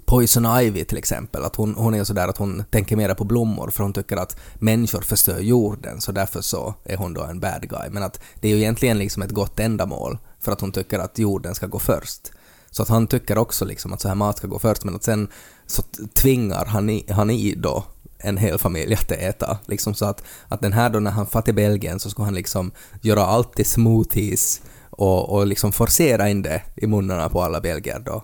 Poison 0.05 0.61
Ivy 0.61 0.85
till 0.85 0.97
exempel, 0.97 1.43
att 1.43 1.55
hon, 1.55 1.75
hon 1.75 1.93
är 1.93 1.97
ju 1.97 2.05
sådär 2.05 2.27
att 2.27 2.37
hon 2.37 2.63
tänker 2.69 2.95
mera 2.95 3.15
på 3.15 3.23
blommor 3.23 3.69
för 3.69 3.83
hon 3.83 3.93
tycker 3.93 4.17
att 4.17 4.39
människor 4.55 5.01
förstör 5.01 5.39
jorden 5.39 6.01
så 6.01 6.11
därför 6.11 6.41
så 6.41 6.73
är 6.83 6.97
hon 6.97 7.13
då 7.13 7.23
en 7.23 7.39
bad 7.39 7.69
guy. 7.69 7.89
Men 7.89 8.03
att 8.03 8.21
det 8.39 8.47
är 8.47 8.51
ju 8.55 8.61
egentligen 8.61 8.97
liksom 8.97 9.23
ett 9.23 9.31
gott 9.31 9.59
ändamål 9.59 10.17
för 10.39 10.51
att 10.51 10.61
hon 10.61 10.71
tycker 10.71 10.99
att 10.99 11.19
jorden 11.19 11.55
ska 11.55 11.67
gå 11.67 11.79
först. 11.79 12.31
Så 12.73 12.83
att 12.83 12.89
han 12.89 13.07
tycker 13.07 13.37
också 13.37 13.65
liksom 13.65 13.93
att 13.93 14.01
så 14.01 14.07
här 14.07 14.15
mat 14.15 14.37
ska 14.37 14.47
gå 14.47 14.59
först 14.59 14.83
men 14.83 14.95
att 14.95 15.03
sen 15.03 15.27
så 15.65 15.83
tvingar 16.13 16.65
han 16.65 16.89
i, 16.89 17.05
han 17.09 17.29
i 17.29 17.55
då 17.55 17.83
en 18.17 18.37
hel 18.37 18.57
familj 18.57 18.93
att 18.93 19.11
äta. 19.11 19.57
Liksom 19.65 19.93
så 19.93 20.05
att, 20.05 20.23
att 20.47 20.61
den 20.61 20.73
här 20.73 20.89
då 20.89 20.99
när 20.99 21.11
han 21.11 21.25
fattar 21.25 21.49
i 21.49 21.53
Belgien 21.53 21.99
så 21.99 22.09
ska 22.09 22.23
han 22.23 22.33
liksom 22.33 22.71
göra 23.01 23.25
allt 23.25 23.53
till 23.53 23.65
smoothies 23.65 24.61
och, 24.89 25.29
och 25.29 25.47
liksom 25.47 25.71
forcera 25.71 26.29
in 26.29 26.41
det 26.41 26.61
i 26.75 26.87
munnarna 26.87 27.29
på 27.29 27.41
alla 27.41 27.61
belgier 27.61 27.99
då 27.99 28.23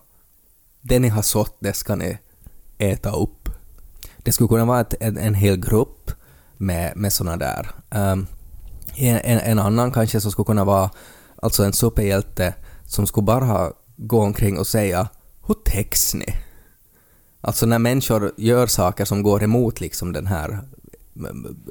det 0.82 1.00
ni 1.00 1.08
har 1.08 1.22
sått, 1.22 1.58
det 1.60 1.74
ska 1.74 1.96
ni 1.96 2.18
äta 2.78 3.12
upp. 3.12 3.50
Det 4.18 4.32
skulle 4.32 4.48
kunna 4.48 4.66
vara 4.66 4.82
ett, 4.82 4.94
en, 5.00 5.18
en 5.18 5.34
hel 5.34 5.58
grupp 5.58 6.12
med, 6.58 6.94
med 6.96 7.14
såna 7.14 7.38
där. 7.38 7.72
Um, 7.90 8.28
en, 8.96 9.18
en, 9.18 9.40
en 9.40 9.60
annan 9.60 9.92
kanske 9.92 10.22
som 10.22 10.32
skulle 10.32 10.46
kunna 10.46 10.66
vara 10.66 10.90
alltså 11.42 11.64
en 11.64 11.74
superhjälte 11.74 12.54
som 12.86 13.08
skulle 13.08 13.26
bara 13.26 13.46
ha 13.46 13.74
gå 14.08 14.22
omkring 14.22 14.58
och 14.58 14.68
säga 14.68 15.08
”Hur 15.48 15.54
täcks 15.66 16.14
ni?” 16.14 16.26
Alltså 17.42 17.66
när 17.66 17.80
människor 17.80 18.32
gör 18.38 18.68
saker 18.68 19.06
som 19.06 19.24
går 19.24 19.44
emot 19.44 19.82
liksom 19.82 20.14
den 20.14 20.28
här 20.28 20.60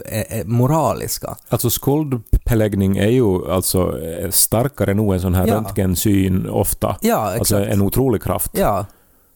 eh, 0.06 0.20
eh, 0.38 0.46
moraliska. 0.46 1.36
Alltså 1.48 1.70
skuldbeläggning 1.70 2.96
är 2.98 3.08
ju 3.08 3.50
alltså 3.50 3.98
eh, 4.02 4.30
starkare 4.30 4.94
nog 4.94 5.14
en 5.14 5.20
sån 5.20 5.34
här 5.34 5.46
Ja. 5.46 5.54
röntgensyn 5.54 6.48
ofta. 6.48 6.96
Ja, 7.00 7.26
exakt. 7.26 7.38
Alltså 7.38 7.58
en 7.72 7.82
otrolig 7.82 8.22
kraft. 8.22 8.50
Ja, 8.54 8.86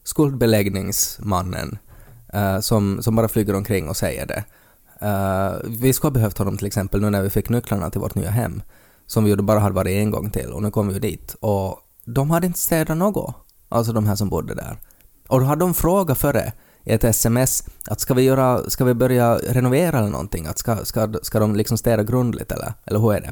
skuldbeläggningsmannen 0.03 1.77
eh, 2.33 2.59
som, 2.59 3.01
som 3.01 3.15
bara 3.15 3.27
flyger 3.27 3.55
omkring 3.55 3.89
och 3.89 3.97
säger 3.97 4.25
det. 4.25 4.43
Eh, 5.01 5.53
vi 5.79 5.93
skulle 5.93 6.09
ha 6.09 6.13
behövt 6.13 6.37
honom 6.37 6.57
till 6.57 6.67
exempel 6.67 7.01
nu 7.01 7.09
när 7.09 7.21
vi 7.21 7.29
fick 7.29 7.49
nycklarna 7.49 7.89
till 7.89 8.01
vårt 8.01 8.15
nya 8.15 8.29
hem, 8.29 8.61
som 9.07 9.23
vi 9.23 9.29
ju 9.29 9.35
bara 9.37 9.59
hade 9.59 9.75
varit 9.75 9.91
en 9.91 10.11
gång 10.11 10.29
till 10.29 10.51
och 10.51 10.63
nu 10.63 10.71
kom 10.71 10.87
vi 10.87 10.93
ju 10.93 10.99
dit 10.99 11.35
och 11.39 11.79
de 12.05 12.29
hade 12.29 12.47
inte 12.47 12.59
städat 12.59 12.97
något, 12.97 13.35
alltså 13.69 13.93
de 13.93 14.07
här 14.07 14.15
som 14.15 14.29
bodde 14.29 14.55
där. 14.55 14.77
Och 15.27 15.39
då 15.39 15.45
hade 15.45 15.59
de 15.59 15.73
frågat 15.73 16.17
före 16.17 16.53
i 16.83 16.91
ett 16.91 17.03
sms 17.03 17.63
att 17.89 17.99
ska 17.99 18.13
vi, 18.13 18.21
göra, 18.21 18.69
ska 18.69 18.85
vi 18.85 18.93
börja 18.93 19.35
renovera 19.35 19.99
eller 19.99 20.09
någonting? 20.09 20.45
Att 20.45 20.57
ska, 20.57 20.85
ska, 20.85 21.13
ska 21.21 21.39
de 21.39 21.55
liksom 21.55 21.77
städa 21.77 22.03
grundligt 22.03 22.51
eller, 22.51 22.73
eller 22.85 22.99
hur 22.99 23.13
är 23.13 23.21
det? 23.21 23.31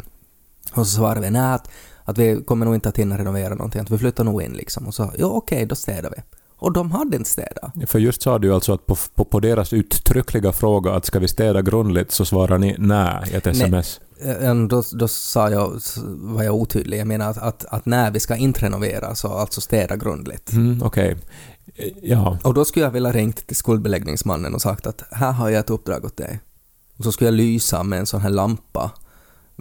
Och 0.74 0.88
så 0.88 0.96
svarade 0.98 1.22
vi 1.22 1.30
nej, 1.30 1.54
att, 1.54 1.70
att 2.04 2.18
vi 2.18 2.44
kommer 2.44 2.66
nog 2.66 2.76
inte 2.76 2.90
att 2.90 2.98
hinna 2.98 3.18
renovera 3.18 3.56
någonting, 3.56 3.82
att 3.82 3.92
vi 3.92 3.98
flyttar 3.98 4.24
nog 4.24 4.42
in 4.42 4.54
liksom. 4.54 4.88
Och 4.88 4.94
så, 4.94 5.12
ja 5.18 5.26
okej, 5.28 5.66
då 5.66 5.76
städar 5.76 6.14
vi. 6.18 6.24
Och 6.56 6.74
de 6.74 6.92
hade 6.92 7.18
inte 7.18 7.30
städat. 7.30 7.74
För 7.88 8.00
just 8.00 8.22
sa 8.22 8.40
du 8.40 8.54
alltså 8.54 8.74
att 8.74 8.86
på, 8.86 8.96
på, 9.16 9.26
på 9.26 9.40
deras 9.40 9.74
uttryckliga 9.74 10.52
fråga 10.52 10.94
att 10.94 11.06
ska 11.06 11.20
vi 11.20 11.28
städa 11.28 11.62
grundligt 11.62 12.12
så 12.12 12.26
svarar 12.26 12.58
ni 12.58 12.76
nej 12.80 13.24
i 13.32 13.36
ett 13.36 13.48
sms. 13.48 13.98
Eh, 13.98 14.04
Då, 14.70 14.84
då 14.94 15.08
sa 15.08 15.50
jag, 15.50 15.82
var 16.06 16.44
jag 16.44 16.56
otydlig, 16.56 17.00
jag 17.00 17.08
menar 17.08 17.30
att, 17.30 17.38
att, 17.38 17.66
att 17.66 17.86
när 17.86 18.12
vi 18.12 18.20
ska 18.20 18.36
inte 18.36 18.66
renovera 18.66 19.16
så 19.16 19.28
alltså 19.28 19.62
städa 19.62 19.96
grundligt. 19.96 20.52
Mm, 20.52 20.82
Okej. 20.84 21.18
Ja. 22.02 22.38
Och 22.44 22.54
då 22.54 22.66
skulle 22.66 22.86
jag 22.86 22.92
vilja 22.92 23.12
ringt 23.12 23.48
till 23.48 23.56
skuldbeläggningsmannen 23.56 24.54
och 24.54 24.62
sagt 24.62 24.88
att 24.88 25.04
här 25.12 25.32
har 25.32 25.50
jag 25.50 25.60
ett 25.60 25.70
uppdrag 25.70 26.06
åt 26.06 26.18
dig. 26.18 26.40
Och 26.98 27.04
så 27.04 27.12
skulle 27.12 27.28
jag 27.28 27.36
lysa 27.36 27.84
med 27.84 28.00
en 28.00 28.06
sån 28.06 28.22
här 28.22 28.30
lampa 28.30 28.92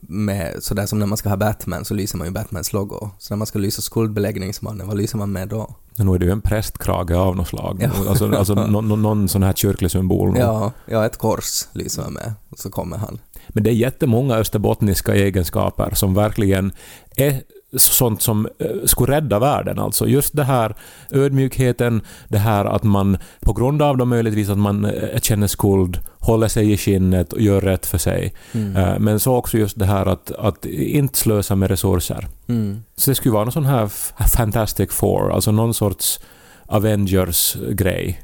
med 0.03 0.63
sådär 0.63 0.87
som 0.87 0.99
när 0.99 1.07
man 1.07 1.17
ska 1.17 1.29
ha 1.29 1.37
Batman 1.37 1.85
så 1.85 1.95
lyser 1.95 2.19
man 2.19 2.27
ju 2.27 2.33
Batmans 2.33 2.73
logo. 2.73 3.11
Så 3.19 3.35
när 3.35 3.39
man 3.39 3.47
ska 3.47 3.59
lysa 3.59 3.83
skuldbeläggningsmannen, 3.83 4.87
vad 4.87 4.97
lyser 4.97 5.19
man 5.19 5.33
med 5.33 5.49
då? 5.49 5.75
Nu 6.05 6.15
är 6.15 6.19
det 6.19 6.25
ju 6.27 6.33
en 6.33 6.41
prästkrage 6.41 7.11
av 7.11 7.37
något 7.37 7.49
slag. 7.49 7.79
Ja. 7.83 7.91
Alltså, 8.09 8.37
alltså 8.37 8.55
någon, 8.55 8.89
någon- 8.89 9.03
någon 9.03 9.29
sån 9.29 9.43
här 9.43 9.53
kyrklig 9.53 9.91
symbol. 9.91 10.35
Ja, 10.39 10.73
ja, 10.87 11.07
ett 11.07 11.17
kors 11.19 11.69
lyser 11.73 12.03
man 12.03 12.13
med. 12.13 12.33
Och 12.51 12.59
så 12.59 12.71
kommer 12.71 12.97
han. 12.97 13.19
Men 13.49 13.63
det 13.65 13.71
är 13.71 13.75
jättemånga 13.75 14.37
österbottniska 14.37 15.15
egenskaper 15.15 15.95
som 15.95 16.15
verkligen 16.15 16.73
är 17.17 17.43
sånt 17.77 18.23
som 18.23 18.49
eh, 18.59 18.67
skulle 18.85 19.17
rädda 19.17 19.39
världen. 19.39 19.79
Alltså 19.79 20.07
just 20.07 20.37
det 20.37 20.45
här 20.45 20.75
ödmjukheten, 21.11 22.03
det 22.29 22.39
här 22.39 22.65
att 22.65 22.83
man 22.83 23.19
på 23.41 23.53
grund 23.53 23.83
av 23.83 23.97
då 23.97 24.05
möjligtvis 24.05 24.49
att 24.49 24.59
man 24.59 24.85
eh, 24.85 25.21
känner 25.21 25.47
skuld, 25.47 25.99
håller 26.19 26.49
sig 26.49 26.73
i 26.73 26.77
skinnet 26.77 27.33
och 27.33 27.41
gör 27.41 27.61
rätt 27.61 27.87
för 27.87 27.99
sig. 27.99 28.35
Mm. 28.53 28.77
Eh, 28.77 28.99
Men 28.99 29.21
så 29.21 29.37
också 29.37 29.59
just 29.59 29.79
det 29.79 29.87
här 29.87 30.07
att, 30.07 30.31
att 30.31 30.65
inte 30.67 31.19
slösa 31.19 31.57
med 31.57 31.71
resurser. 31.71 32.29
Mm. 32.49 32.83
Så 32.97 33.11
det 33.11 33.15
skulle 33.15 33.33
vara 33.33 33.45
någon 33.45 33.53
sån 33.53 33.67
här 33.67 33.91
Fantastic 34.37 34.93
Four, 34.93 35.33
alltså 35.33 35.53
någon 35.53 35.75
sorts 35.75 36.21
Avengers-grej. 36.67 38.21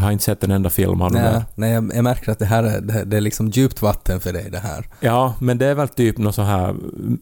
Jag 0.00 0.04
har 0.06 0.12
inte 0.12 0.24
sett 0.24 0.44
en 0.44 0.50
enda 0.50 0.70
film 0.70 1.02
av 1.02 1.12
det 1.12 1.22
Nej, 1.22 1.32
där. 1.32 1.44
nej 1.54 1.72
jag, 1.72 1.90
jag 1.94 2.04
märker 2.04 2.32
att 2.32 2.38
det 2.38 2.44
här 2.44 2.62
är, 2.62 2.80
det, 2.80 3.04
det 3.04 3.16
är 3.16 3.20
liksom 3.20 3.48
djupt 3.48 3.82
vatten 3.82 4.20
för 4.20 4.32
dig 4.32 4.48
det 4.52 4.58
här. 4.58 4.86
Ja, 5.00 5.34
men 5.40 5.58
det 5.58 5.66
är 5.66 5.74
väl 5.74 5.88
typ 5.88 6.18
någon 6.18 6.32
så 6.32 6.42
här 6.42 6.68
mm, 6.68 7.18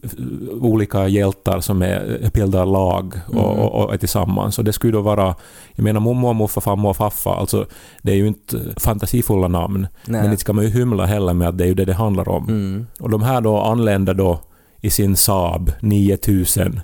olika 0.61 1.07
hjältar 1.07 1.59
som 1.59 1.81
är 1.81 2.29
bildar 2.33 2.65
lag 2.65 3.19
och, 3.27 3.33
Mm. 3.33 3.59
och, 3.59 3.83
och 3.85 3.93
är 3.93 3.97
tillsammans. 3.97 4.57
Och 4.59 4.63
det 4.63 4.73
skulle 4.73 4.93
då 4.93 5.01
vara, 5.01 5.35
jag 5.75 5.83
menar 5.83 5.99
mormor, 5.99 6.33
morfar, 6.33 6.61
farmor 6.61 6.89
och 6.89 6.97
faffa, 6.97 7.35
alltså 7.35 7.65
det 8.01 8.11
är 8.11 8.15
ju 8.15 8.27
inte 8.27 8.59
fantasifulla 8.77 9.47
namn. 9.47 9.87
Nej. 10.05 10.21
Men 10.21 10.31
inte 10.31 10.41
ska 10.41 10.53
man 10.53 10.63
ju 10.65 10.69
hymla 10.69 11.05
heller 11.05 11.33
med 11.33 11.47
att 11.49 11.57
det 11.57 11.63
är 11.63 11.67
ju 11.67 11.73
det 11.73 11.85
det 11.85 11.93
handlar 11.93 12.29
om. 12.29 12.43
Mm. 12.49 12.87
Och 12.99 13.09
de 13.09 13.21
här 13.23 13.41
då 13.41 13.61
anländer 13.61 14.13
då 14.13 14.39
i 14.81 14.89
sin 14.89 15.15
Saab 15.15 15.71
9000 15.81 16.79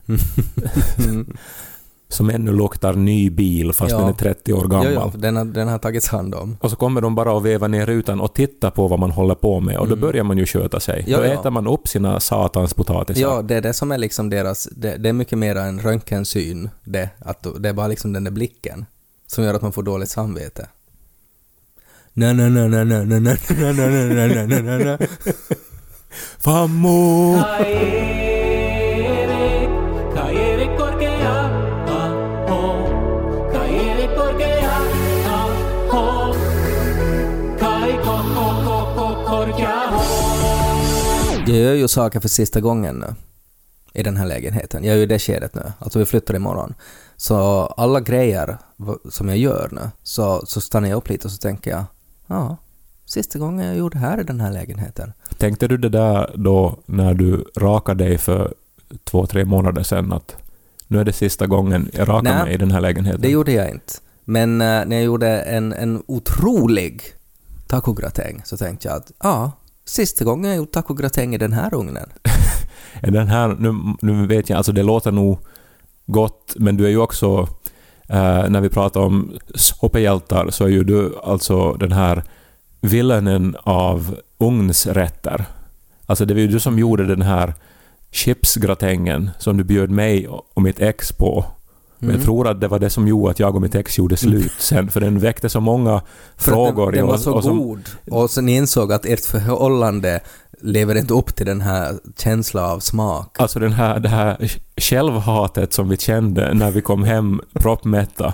Mm. 1.05 1.33
som 2.07 2.29
ännu 2.29 2.51
luktar 2.53 2.93
ny 2.93 3.29
bil 3.29 3.73
fast 3.73 3.91
Ja. 3.91 3.97
den 3.99 4.07
är 4.09 4.13
30 4.13 4.53
år 4.53 4.59
Jo, 4.63 4.67
gammal. 4.69 5.11
jo, 5.13 5.19
den, 5.19 5.35
har, 5.35 5.45
den 5.45 5.67
har 5.67 5.77
tagits 5.79 6.07
hand 6.07 6.35
om. 6.35 6.57
Och 6.61 6.69
så 6.69 6.75
kommer 6.75 7.01
de 7.01 7.15
bara 7.15 7.37
att 7.37 7.43
veva 7.43 7.67
ner 7.67 7.85
rutan 7.85 8.19
och 8.21 8.33
titta 8.35 8.71
på 8.71 8.87
vad 8.87 8.99
man 8.99 9.11
håller 9.11 9.35
på 9.35 9.59
med 9.59 9.77
och 9.77 9.87
då 9.87 9.93
Mm. 9.93 10.01
börjar 10.01 10.23
man 10.23 10.37
ju 10.37 10.45
sköta 10.45 10.79
sig. 10.79 11.03
Ja, 11.07 11.17
då 11.17 11.25
ja. 11.25 11.33
äter 11.33 11.49
man 11.49 11.67
upp 11.67 11.87
sina 11.87 12.19
satans 12.19 12.73
potatisar. 12.73 13.21
Ja, 13.21 13.41
det 13.41 13.55
är 13.55 13.61
det 13.61 13.73
som 13.73 13.91
är 13.91 13.97
liksom 13.97 14.29
deras, 14.29 14.63
det, 14.71 14.97
det 14.97 15.09
är 15.09 15.13
mycket 15.13 15.37
mer 15.37 15.55
en 15.55 15.79
röntgensyn, 15.79 16.69
det, 16.83 17.09
att 17.19 17.47
det 17.59 17.69
är 17.69 17.73
bara 17.73 17.87
liksom 17.87 18.13
den 18.13 18.23
där 18.23 18.31
blicken 18.31 18.85
som 19.27 19.43
gör 19.43 19.53
att 19.53 19.61
man 19.61 19.71
får 19.71 19.83
dåligt 19.83 20.09
samvete. 20.09 20.67
Na 22.13 22.33
na 22.33 22.49
na 22.49 22.67
na 22.67 22.83
na 22.83 23.03
na 23.03 23.19
na 23.19 23.35
na 23.49 23.71
na 23.71 23.87
na 23.87 24.27
na 24.27 24.45
na 24.45 24.61
na 24.61 24.77
na 24.77 24.97
Fammo! 26.39 27.35
Jag 41.55 41.63
gör 41.63 41.73
ju 41.73 41.87
saker 41.87 42.19
för 42.19 42.29
sista 42.29 42.61
gången 42.61 42.95
nu. 42.95 43.15
I 43.93 44.03
den 44.03 44.17
här 44.17 44.25
lägenheten. 44.25 44.83
Jag 44.83 44.93
är 44.93 44.97
ju 44.97 45.03
i 45.03 45.05
det 45.05 45.19
skedet 45.19 45.55
nu. 45.55 45.71
Alltså 45.79 45.99
vi 45.99 46.05
flyttar 46.05 46.35
imorgon. 46.35 46.73
Så 47.17 47.65
alla 47.65 47.99
grejer 47.99 48.57
som 49.09 49.29
jag 49.29 49.37
gör 49.37 49.69
nu, 49.71 49.89
så, 50.03 50.45
så 50.45 50.61
stannar 50.61 50.89
jag 50.89 50.97
upp 50.97 51.09
lite 51.09 51.27
och 51.27 51.31
så 51.31 51.37
tänker 51.37 51.71
jag, 51.71 51.83
ja, 52.27 52.57
sista 53.05 53.39
gången 53.39 53.65
jag 53.65 53.77
gjorde 53.77 53.97
det 53.97 54.01
här 54.01 54.19
i 54.19 54.23
den 54.23 54.41
här 54.41 54.51
lägenheten. 54.51 55.13
Tänkte 55.37 55.67
du 55.67 55.77
det 55.77 55.89
där 55.89 56.31
då 56.35 56.79
när 56.85 57.13
du 57.13 57.45
rakade 57.55 58.03
dig 58.03 58.17
för 58.17 58.53
två, 59.03 59.25
tre 59.25 59.45
månader 59.45 59.83
sedan 59.83 60.13
att 60.13 60.35
nu 60.87 60.99
är 60.99 61.03
det 61.03 61.13
sista 61.13 61.47
gången 61.47 61.89
jag 61.93 62.09
rakar 62.09 62.33
Nej, 62.33 62.43
mig 62.43 62.53
i 62.53 62.57
den 62.57 62.71
här 62.71 62.81
lägenheten? 62.81 63.21
Det 63.21 63.29
gjorde 63.29 63.51
jag 63.51 63.69
inte. 63.69 63.93
Men 64.23 64.61
eh, 64.61 64.85
när 64.85 64.95
jag 64.95 65.03
gjorde 65.03 65.41
en, 65.41 65.73
en 65.73 66.03
otrolig 66.07 67.03
tacogratäng 67.67 68.41
så 68.45 68.57
tänkte 68.57 68.87
jag 68.87 68.97
att 68.97 69.11
ja, 69.23 69.51
sista 69.85 70.25
gången 70.25 70.49
jag 70.49 70.57
gjort 70.57 70.71
tacogratäng 70.71 71.35
i 71.35 71.37
den 71.37 71.53
här 71.53 71.73
ugnen. 71.73 72.09
Den 73.01 73.27
här, 73.27 73.55
nu, 73.59 73.95
nu 74.01 74.27
vet 74.27 74.49
jag, 74.49 74.57
alltså 74.57 74.71
det 74.71 74.83
låter 74.83 75.11
nog 75.11 75.39
gott, 76.05 76.53
men 76.55 76.77
du 76.77 76.85
är 76.85 76.89
ju 76.89 76.97
också, 76.97 77.47
eh, 78.07 78.49
när 78.49 78.61
vi 78.61 78.69
pratar 78.69 79.01
om 79.01 79.31
soppehjältar 79.55 80.49
så 80.49 80.63
är 80.63 80.69
ju 80.69 80.83
du 80.83 81.15
alltså 81.23 81.73
den 81.73 81.91
här 81.91 82.23
villainen 82.81 83.55
av 83.63 84.15
ugnsrätter. 84.37 85.45
Alltså 86.05 86.25
det 86.25 86.33
var 86.33 86.41
ju 86.41 86.47
du 86.47 86.59
som 86.59 86.79
gjorde 86.79 87.05
den 87.05 87.21
här 87.21 87.53
chipsgratängen 88.11 89.29
som 89.39 89.57
du 89.57 89.63
bjöd 89.63 89.89
mig 89.89 90.27
och 90.27 90.61
mitt 90.61 90.79
ex 90.79 91.11
på. 91.11 91.45
Men 92.05 92.09
Mm. 92.09 92.15
jag 92.15 92.25
tror 92.25 92.47
att 92.47 92.61
det 92.61 92.67
var 92.67 92.79
det 92.79 92.89
som 92.89 93.07
gjorde 93.07 93.31
att 93.31 93.39
jag 93.39 93.55
och 93.55 93.61
mitt 93.61 93.75
ex 93.75 93.97
gjorde 93.97 94.17
slut 94.17 94.51
sen, 94.59 94.89
för 94.89 94.99
den 95.01 95.19
väckte 95.19 95.49
så 95.49 95.59
många 95.59 96.01
För 96.37 96.51
frågor. 96.51 96.91
Den, 96.91 96.99
den 96.99 97.07
var 97.07 97.17
så 97.17 97.33
och 97.33 97.43
som- 97.43 97.57
god. 97.57 97.89
Och 98.11 98.29
sen 98.29 98.49
insåg 98.49 98.93
att 98.93 99.05
ert 99.05 99.25
förhållande 99.25 100.19
lever 100.61 100.95
inte 100.95 101.13
upp 101.13 101.35
till 101.35 101.45
den 101.45 101.61
här 101.61 101.93
känslan 102.17 102.71
av 102.71 102.79
smak. 102.79 103.35
Alltså 103.39 103.59
den 103.59 103.73
här, 103.73 103.99
det 103.99 104.09
här 104.09 104.51
självhatet 104.77 105.73
som 105.73 105.89
vi 105.89 105.97
kände 105.97 106.53
när 106.53 106.71
vi 106.71 106.81
kom 106.81 107.03
hem 107.03 107.41
proppmätta 107.53 108.33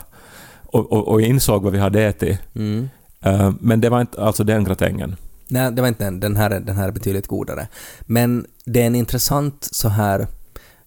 och, 0.65 0.91
och, 0.91 1.07
och 1.07 1.21
insåg 1.21 1.63
vad 1.63 1.73
vi 1.73 1.79
hade 1.79 2.01
ätit. 2.03 2.39
Mm. 2.55 2.89
Eh, 3.23 3.51
men 3.59 3.81
det 3.81 3.89
var 3.89 4.01
inte 4.01 4.23
alltså 4.23 4.43
den 4.43 4.63
gratängen. 4.63 5.15
Nej, 5.47 5.71
det 5.71 5.81
var 5.81 5.87
inte 5.87 6.03
den. 6.03 6.19
Den 6.19 6.35
här, 6.35 6.49
är- 6.49 6.59
den 6.59 6.77
här 6.77 6.87
är 6.87 6.91
betydligt 6.91 7.27
godare. 7.27 7.67
Men 8.01 8.45
det 8.65 8.81
är 8.81 8.87
en 8.87 8.95
intressant 8.95 9.67
så 9.71 9.89
här... 9.89 10.27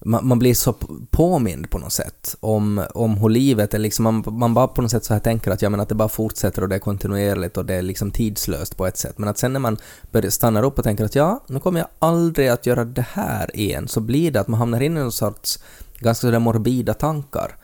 Man, 0.05 0.29
man 0.29 0.39
blir 0.39 0.55
så 0.55 0.75
påmind 1.11 1.71
på 1.71 1.79
något 1.79 1.93
sätt 1.93 2.37
om, 2.41 2.85
om 2.95 3.17
hur 3.17 3.29
livet 3.29 3.75
är 3.75 3.79
liksom, 3.79 4.05
man, 4.05 4.25
man 4.27 4.55
bara 4.55 4.69
på 4.69 4.83
något 4.83 4.91
sätt 4.91 5.05
så 5.05 5.13
här 5.13 5.21
tänker 5.21 5.51
att, 5.51 5.63
ja, 5.63 5.71
men 5.71 5.81
att 5.81 5.89
det 5.89 5.95
bara 5.95 6.09
fortsätter 6.09 6.63
och 6.63 6.69
det 6.69 6.75
är 6.75 6.79
kontinuerligt 6.79 7.57
och 7.57 7.65
det 7.65 7.75
är 7.75 7.83
liksom 7.83 8.11
tidslöst 8.11 8.77
på 8.77 8.87
ett 8.87 8.97
sätt. 8.97 9.19
Men 9.19 9.29
att 9.29 9.39
sen 9.39 9.53
när 9.53 9.61
man 9.61 9.77
börjar 10.13 10.31
stannar 10.31 10.63
upp 10.63 10.79
och 10.79 10.85
tänker 10.85 11.05
att 11.05 11.15
ja, 11.15 11.41
nu 11.47 11.61
kommer 11.61 11.81
jag 11.81 11.89
aldrig 11.99 12.49
att 12.49 12.67
göra 12.67 12.85
det 12.85 13.07
här 13.13 13.57
igen, 13.57 13.89
så 13.89 14.01
blir 14.01 14.31
det 14.31 14.41
att 14.41 14.49
man 14.49 14.59
hamnar 14.59 14.81
in 14.81 14.97
i 14.97 15.01
någon 15.01 15.13
sorts 15.13 15.59
ganska 15.99 16.27
sådär 16.27 16.39
morbida 16.39 16.95
tankar. 16.95 17.57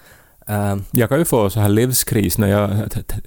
Eh, 0.46 0.76
Jag 0.90 1.08
kan 1.08 1.18
ju 1.18 1.24
få 1.24 1.50
så 1.50 1.60
här 1.60 1.68
livskris 1.68 2.38
när 2.38 2.48
jag 2.48 2.70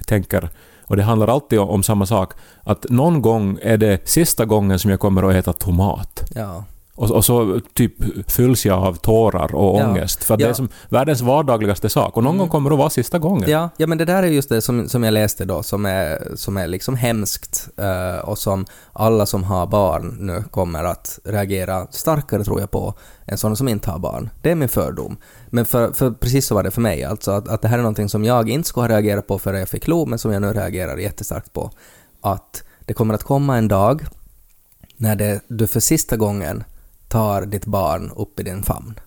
tänker, 0.08 0.50
och 0.84 0.98
det 0.98 1.04
handlar 1.04 1.28
alltid 1.28 1.60
om, 1.60 1.70
om 1.70 1.84
samma 1.84 2.06
sak, 2.06 2.34
att 2.64 2.86
någon 2.90 3.22
gång 3.22 3.60
är 3.62 3.78
det 3.78 4.10
sista 4.10 4.46
gången 4.46 4.80
som 4.80 4.92
jag 4.92 5.00
kommer 5.00 5.30
att 5.30 5.36
äta 5.36 5.54
tomat. 5.54 6.32
ja. 6.36 6.66
Och, 6.96 7.12
och 7.12 7.26
så 7.26 7.60
typ 7.74 7.94
fylls 8.32 8.66
jag 8.66 8.84
av 8.84 8.94
tårar 8.96 9.56
och 9.56 9.80
Ja. 9.80 9.88
ångest. 9.88 10.24
För 10.24 10.34
att 10.34 10.38
det 10.40 10.44
Ja. 10.44 10.50
är 10.50 10.54
som 10.54 10.70
världens 10.90 11.22
vardagligaste 11.22 11.90
sak. 11.90 12.18
Och 12.18 12.24
någon 12.24 12.30
Mm. 12.36 12.40
gång 12.40 12.50
kommer 12.50 12.70
det 12.70 12.74
att 12.74 12.80
vara 12.80 12.90
sista 12.90 13.20
gången. 13.20 13.50
Ja, 13.50 13.70
ja 13.78 13.88
men 13.88 13.98
det 13.98 14.06
där 14.06 14.24
är 14.24 14.28
just 14.28 14.50
det 14.50 14.62
som, 14.62 14.90
som 14.90 15.04
jag 15.04 15.12
läste 15.12 15.46
då, 15.46 15.64
som 15.64 15.86
är, 15.86 16.32
som 16.36 16.58
är 16.58 16.68
liksom 16.68 16.96
hemskt 16.96 17.70
eh, 17.78 18.20
och 18.30 18.38
som 18.38 18.66
alla 18.94 19.26
som 19.26 19.44
har 19.44 19.68
barn 19.68 20.18
nu 20.20 20.44
kommer 20.52 20.84
att 20.84 21.20
reagera 21.24 21.88
starkare 21.92 22.44
tror 22.44 22.60
jag 22.60 22.72
på 22.72 22.94
än 23.28 23.38
sådana 23.38 23.56
som 23.56 23.68
inte 23.68 23.92
har 23.92 24.00
barn. 24.00 24.30
Det 24.42 24.52
är 24.52 24.56
min 24.56 24.70
fördom. 24.70 25.18
Men 25.48 25.66
för, 25.66 25.92
för 25.92 26.12
precis 26.12 26.46
så 26.48 26.56
var 26.56 26.64
det 26.64 26.72
för 26.72 26.82
mig, 26.82 27.04
alltså 27.04 27.32
att, 27.32 27.48
att 27.48 27.62
det 27.62 27.68
här 27.68 27.78
är 27.78 27.82
någonting 27.82 28.10
som 28.10 28.26
jag 28.26 28.50
inte 28.50 28.68
skulle 28.70 28.84
ha 28.84 28.90
reagerat 28.90 29.28
på 29.28 29.40
förrän 29.40 29.60
jag 29.60 29.70
fick 29.70 29.88
Lo, 29.88 30.06
men 30.06 30.20
som 30.20 30.32
jag 30.32 30.42
nu 30.42 30.54
reagerar 30.54 30.98
jättestarkt 30.98 31.54
på. 31.54 31.72
Att 32.22 32.64
det 32.86 32.94
kommer 32.94 33.14
att 33.14 33.24
komma 33.24 33.58
en 33.58 33.68
dag 33.68 34.06
när 34.98 35.16
det, 35.16 35.42
du 35.48 35.68
för 35.68 35.80
sista 35.80 36.18
gången 36.18 36.64
tar 37.14 37.46
ditt 37.46 37.66
barn 37.66 38.12
upp 38.16 38.40
i 38.40 38.44
din 38.44 38.64
famn. 38.64 39.00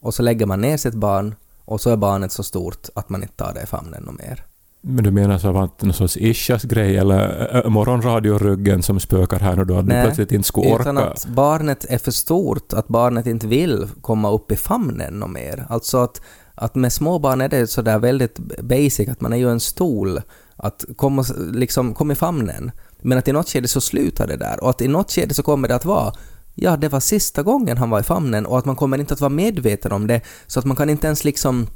Och 0.00 0.14
så 0.14 0.22
lägger 0.22 0.46
man 0.46 0.60
ner 0.60 0.76
sitt 0.76 0.94
barn 0.94 1.34
och 1.64 1.80
så 1.80 1.90
är 1.90 1.96
barnet 1.96 2.32
så 2.32 2.42
stort 2.42 2.88
att 2.94 3.08
man 3.08 3.22
inte 3.22 3.34
tar 3.34 3.54
det 3.54 3.62
i 3.62 3.66
famnen 3.66 4.18
mer. 4.18 4.44
Men 4.80 5.04
du 5.04 5.10
menar 5.10 5.38
så 5.38 5.58
att 5.58 5.82
någon 5.82 5.94
sorts 5.94 6.16
Ishas 6.16 6.62
grej 6.62 6.96
eller 6.96 7.56
äh, 7.56 7.70
morgonradioryggen 7.70 8.82
som 8.82 9.00
spökar 9.00 9.38
här 9.38 9.56
nu 9.56 9.64
då? 9.64 9.78
Att 9.78 9.86
du 9.86 9.92
Nej, 9.92 10.04
plötsligt 10.04 10.32
inte 10.32 10.48
skulle 10.48 10.74
Utan 10.80 10.98
orka? 10.98 11.08
att 11.08 11.26
barnet 11.26 11.84
är 11.88 11.98
för 11.98 12.10
stort, 12.10 12.72
att 12.72 12.88
barnet 12.88 13.26
inte 13.26 13.46
vill 13.46 13.88
komma 14.00 14.30
upp 14.30 14.52
i 14.52 14.56
famnen 14.56 15.22
och 15.22 15.30
mer. 15.30 15.66
Alltså 15.68 15.98
att, 15.98 16.20
att 16.54 16.74
med 16.74 16.92
små 16.92 17.18
barn 17.18 17.40
är 17.40 17.48
det 17.48 17.66
sådär 17.66 17.98
väldigt 17.98 18.38
basic 18.62 19.08
att 19.08 19.20
man 19.20 19.32
är 19.32 19.36
ju 19.36 19.50
en 19.50 19.60
stol 19.60 20.20
att 20.56 20.84
komma, 20.96 21.24
liksom, 21.52 21.94
kom 21.94 22.10
i 22.10 22.14
famnen. 22.14 22.70
Men 22.98 23.18
att 23.18 23.28
i 23.28 23.32
något 23.32 23.48
skede 23.48 23.68
så 23.68 23.80
slutar 23.80 24.26
det 24.26 24.36
där 24.36 24.62
och 24.62 24.70
att 24.70 24.80
i 24.80 24.88
något 24.88 25.12
skede 25.12 25.34
så 25.34 25.42
kommer 25.42 25.68
det 25.68 25.74
att 25.74 25.84
vara 25.84 26.12
ja, 26.58 26.76
det 26.76 26.88
var 26.88 27.00
sista 27.00 27.42
gången 27.42 27.76
han 27.78 27.90
var 27.90 28.00
i 28.00 28.02
famnen 28.02 28.46
och 28.46 28.58
att 28.58 28.64
man 28.64 28.76
kommer 28.76 28.98
inte 28.98 29.14
att 29.14 29.20
vara 29.20 29.28
medveten 29.30 29.92
om 29.92 30.06
det 30.06 30.20
så 30.46 30.58
att 30.58 30.64
man 30.66 30.76
kan 30.76 30.90
inte 30.90 31.06
ens 31.06 31.24
liksom 31.24 31.66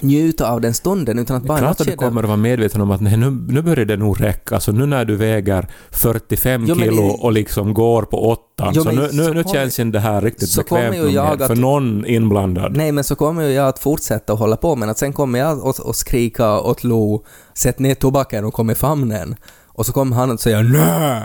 njuta 0.00 0.50
av 0.50 0.60
den 0.60 0.74
stunden 0.74 1.18
utan 1.18 1.36
att 1.36 1.42
bara 1.42 1.58
i 1.58 1.60
Klart 1.60 1.70
något 1.70 1.80
att 1.80 1.86
du 1.86 1.96
kommer 1.96 2.22
att 2.22 2.28
vara 2.28 2.36
medveten 2.36 2.80
om 2.80 2.90
att 2.90 3.00
nej, 3.00 3.16
nu, 3.16 3.30
nu 3.30 3.62
börjar 3.62 3.84
det 3.84 3.96
nog 3.96 4.20
räcka. 4.20 4.54
Alltså 4.54 4.72
nu 4.72 4.86
när 4.86 5.04
du 5.04 5.16
väger 5.16 5.68
45 5.90 6.64
Jo, 6.68 6.74
kilo 6.74 7.02
i- 7.06 7.16
och 7.20 7.32
liksom 7.32 7.74
går 7.74 8.02
på 8.02 8.28
åttan, 8.30 8.72
Jo, 8.76 8.82
så 8.82 8.90
nu, 8.90 9.08
nu, 9.12 9.22
nu 9.22 9.42
kommer- 9.42 9.44
känns 9.54 9.78
inte 9.80 9.98
det 9.98 10.02
här 10.02 10.20
riktigt 10.20 10.48
så 10.48 10.62
kommer 10.62 10.82
bekvämt 10.82 10.96
ju 10.96 11.02
nog 11.04 11.12
jag 11.12 11.38
mer 11.38 11.44
att- 11.44 11.48
för 11.48 11.56
någon 11.56 12.06
inblandad. 12.06 12.76
Nej, 12.76 12.92
men 12.92 13.04
så 13.04 13.14
kommer 13.14 13.42
ju 13.42 13.52
jag 13.52 13.68
att 13.68 13.78
fortsätta 13.78 14.32
att 14.32 14.38
hålla 14.38 14.56
på, 14.56 14.76
men 14.76 14.88
att 14.90 14.98
sen 14.98 15.12
kommer 15.12 15.38
jag 15.38 15.68
att, 15.68 15.86
att 15.86 15.96
skrika 15.96 16.60
åt 16.60 16.84
Lo, 16.84 17.24
sätt 17.54 17.78
ner 17.78 17.94
tobaken 17.94 18.44
och 18.44 18.54
kom 18.54 18.70
i 18.70 18.74
famnen. 18.74 19.36
Och 19.66 19.86
så 19.86 19.92
kommer 19.92 20.16
han 20.16 20.30
att 20.30 20.40
säga 20.40 20.60
nä 20.62 21.22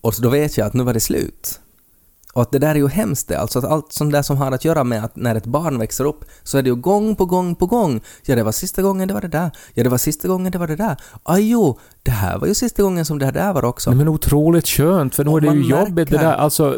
Och 0.00 0.14
så 0.14 0.22
då 0.22 0.28
vet 0.28 0.56
jag 0.58 0.66
att 0.66 0.74
nu 0.74 0.82
var 0.84 0.94
det 0.94 1.00
slut. 1.00 1.58
Och 2.34 2.42
att 2.42 2.52
det 2.52 2.58
där 2.58 2.70
är 2.70 2.74
ju 2.74 2.88
hemskt 2.88 3.28
det, 3.28 3.38
alltså 3.38 3.58
att 3.58 3.64
allt 3.64 3.92
sånt 3.92 4.12
där 4.12 4.22
som 4.22 4.36
har 4.36 4.52
att 4.52 4.64
göra 4.64 4.84
med 4.84 5.04
att 5.04 5.16
när 5.16 5.34
ett 5.34 5.46
barn 5.46 5.78
växer 5.78 6.04
upp 6.04 6.24
så 6.42 6.58
är 6.58 6.62
det 6.62 6.68
ju 6.68 6.74
gång 6.74 7.16
på 7.16 7.24
gång 7.24 7.54
på 7.54 7.66
gång. 7.66 8.00
Ja, 8.26 8.36
det 8.36 8.42
var 8.42 8.52
sista 8.52 8.82
gången 8.82 9.08
det 9.08 9.14
var 9.14 9.20
det 9.20 9.28
där. 9.28 9.50
Ja, 9.74 9.82
det 9.84 9.88
var 9.90 9.98
sista 9.98 10.28
gången 10.28 10.52
det 10.52 10.58
var 10.58 10.66
det 10.66 10.76
där. 10.76 10.96
Aj 11.22 11.50
jo, 11.50 11.78
det 12.02 12.10
här 12.10 12.38
var 12.38 12.46
ju 12.48 12.54
sista 12.54 12.82
gången 12.82 13.04
som 13.04 13.18
det 13.18 13.24
här 13.24 13.32
där 13.32 13.52
var 13.52 13.64
också. 13.64 13.90
Nej, 13.90 13.96
men 13.96 14.08
otroligt 14.08 14.68
skönt, 14.68 15.14
för 15.14 15.24
nu 15.24 15.30
Och 15.30 15.36
är 15.38 15.40
det 15.40 15.52
ju 15.56 15.62
jobbigt 15.70 16.10
det 16.10 16.16
där. 16.18 16.32
Alltså, 16.34 16.72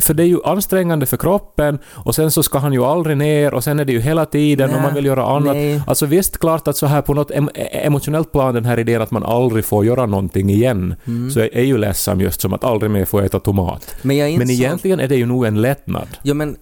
för 0.00 0.14
det 0.14 0.22
är 0.22 0.26
ju 0.26 0.38
ansträngande 0.44 1.06
för 1.06 1.16
kroppen 1.16 1.78
och 1.88 2.14
sen 2.14 2.30
så 2.30 2.42
ska 2.42 2.58
han 2.58 2.72
ju 2.72 2.84
aldrig 2.84 3.16
ner 3.16 3.54
och 3.54 3.64
sen 3.64 3.80
är 3.80 3.84
det 3.84 3.92
ju 3.92 4.00
hela 4.00 4.26
tiden 4.26 4.68
och 4.70 4.74
Nej, 4.76 4.82
man 4.84 4.94
vill 4.94 5.04
göra 5.06 5.26
annat. 5.26 5.56
nej. 5.56 5.82
Alltså 5.86 6.06
visst, 6.06 6.38
klart 6.38 6.68
att 6.68 6.76
så 6.76 6.86
här 6.86 7.02
på 7.02 7.14
något 7.14 7.30
em- 7.30 7.48
emotionellt 7.72 8.32
plan, 8.32 8.54
den 8.54 8.64
här 8.64 8.78
idén 8.78 9.02
att 9.02 9.10
man 9.10 9.24
aldrig 9.24 9.64
får 9.64 9.84
göra 9.84 10.06
någonting 10.06 10.50
igen, 10.50 10.94
Mm. 11.06 11.30
så 11.30 11.40
är, 11.40 11.62
ju 11.62 11.78
ledsam 11.78 12.20
just 12.20 12.40
som 12.40 12.52
att 12.52 12.64
aldrig 12.64 12.90
mer 12.90 13.04
få 13.04 13.20
äta 13.20 13.40
tomat. 13.40 13.94
Men 14.02 14.16
jag 14.16 14.38
Men 14.38 14.50
insåg- 14.50 14.56
egentligen 14.90 15.04
är 15.04 15.08
det 15.08 15.16
ju 15.16 15.26
nog 15.26 15.44
en 15.44 15.60
lättnad. 15.62 16.08
Ja 16.22 16.34
men 16.34 16.56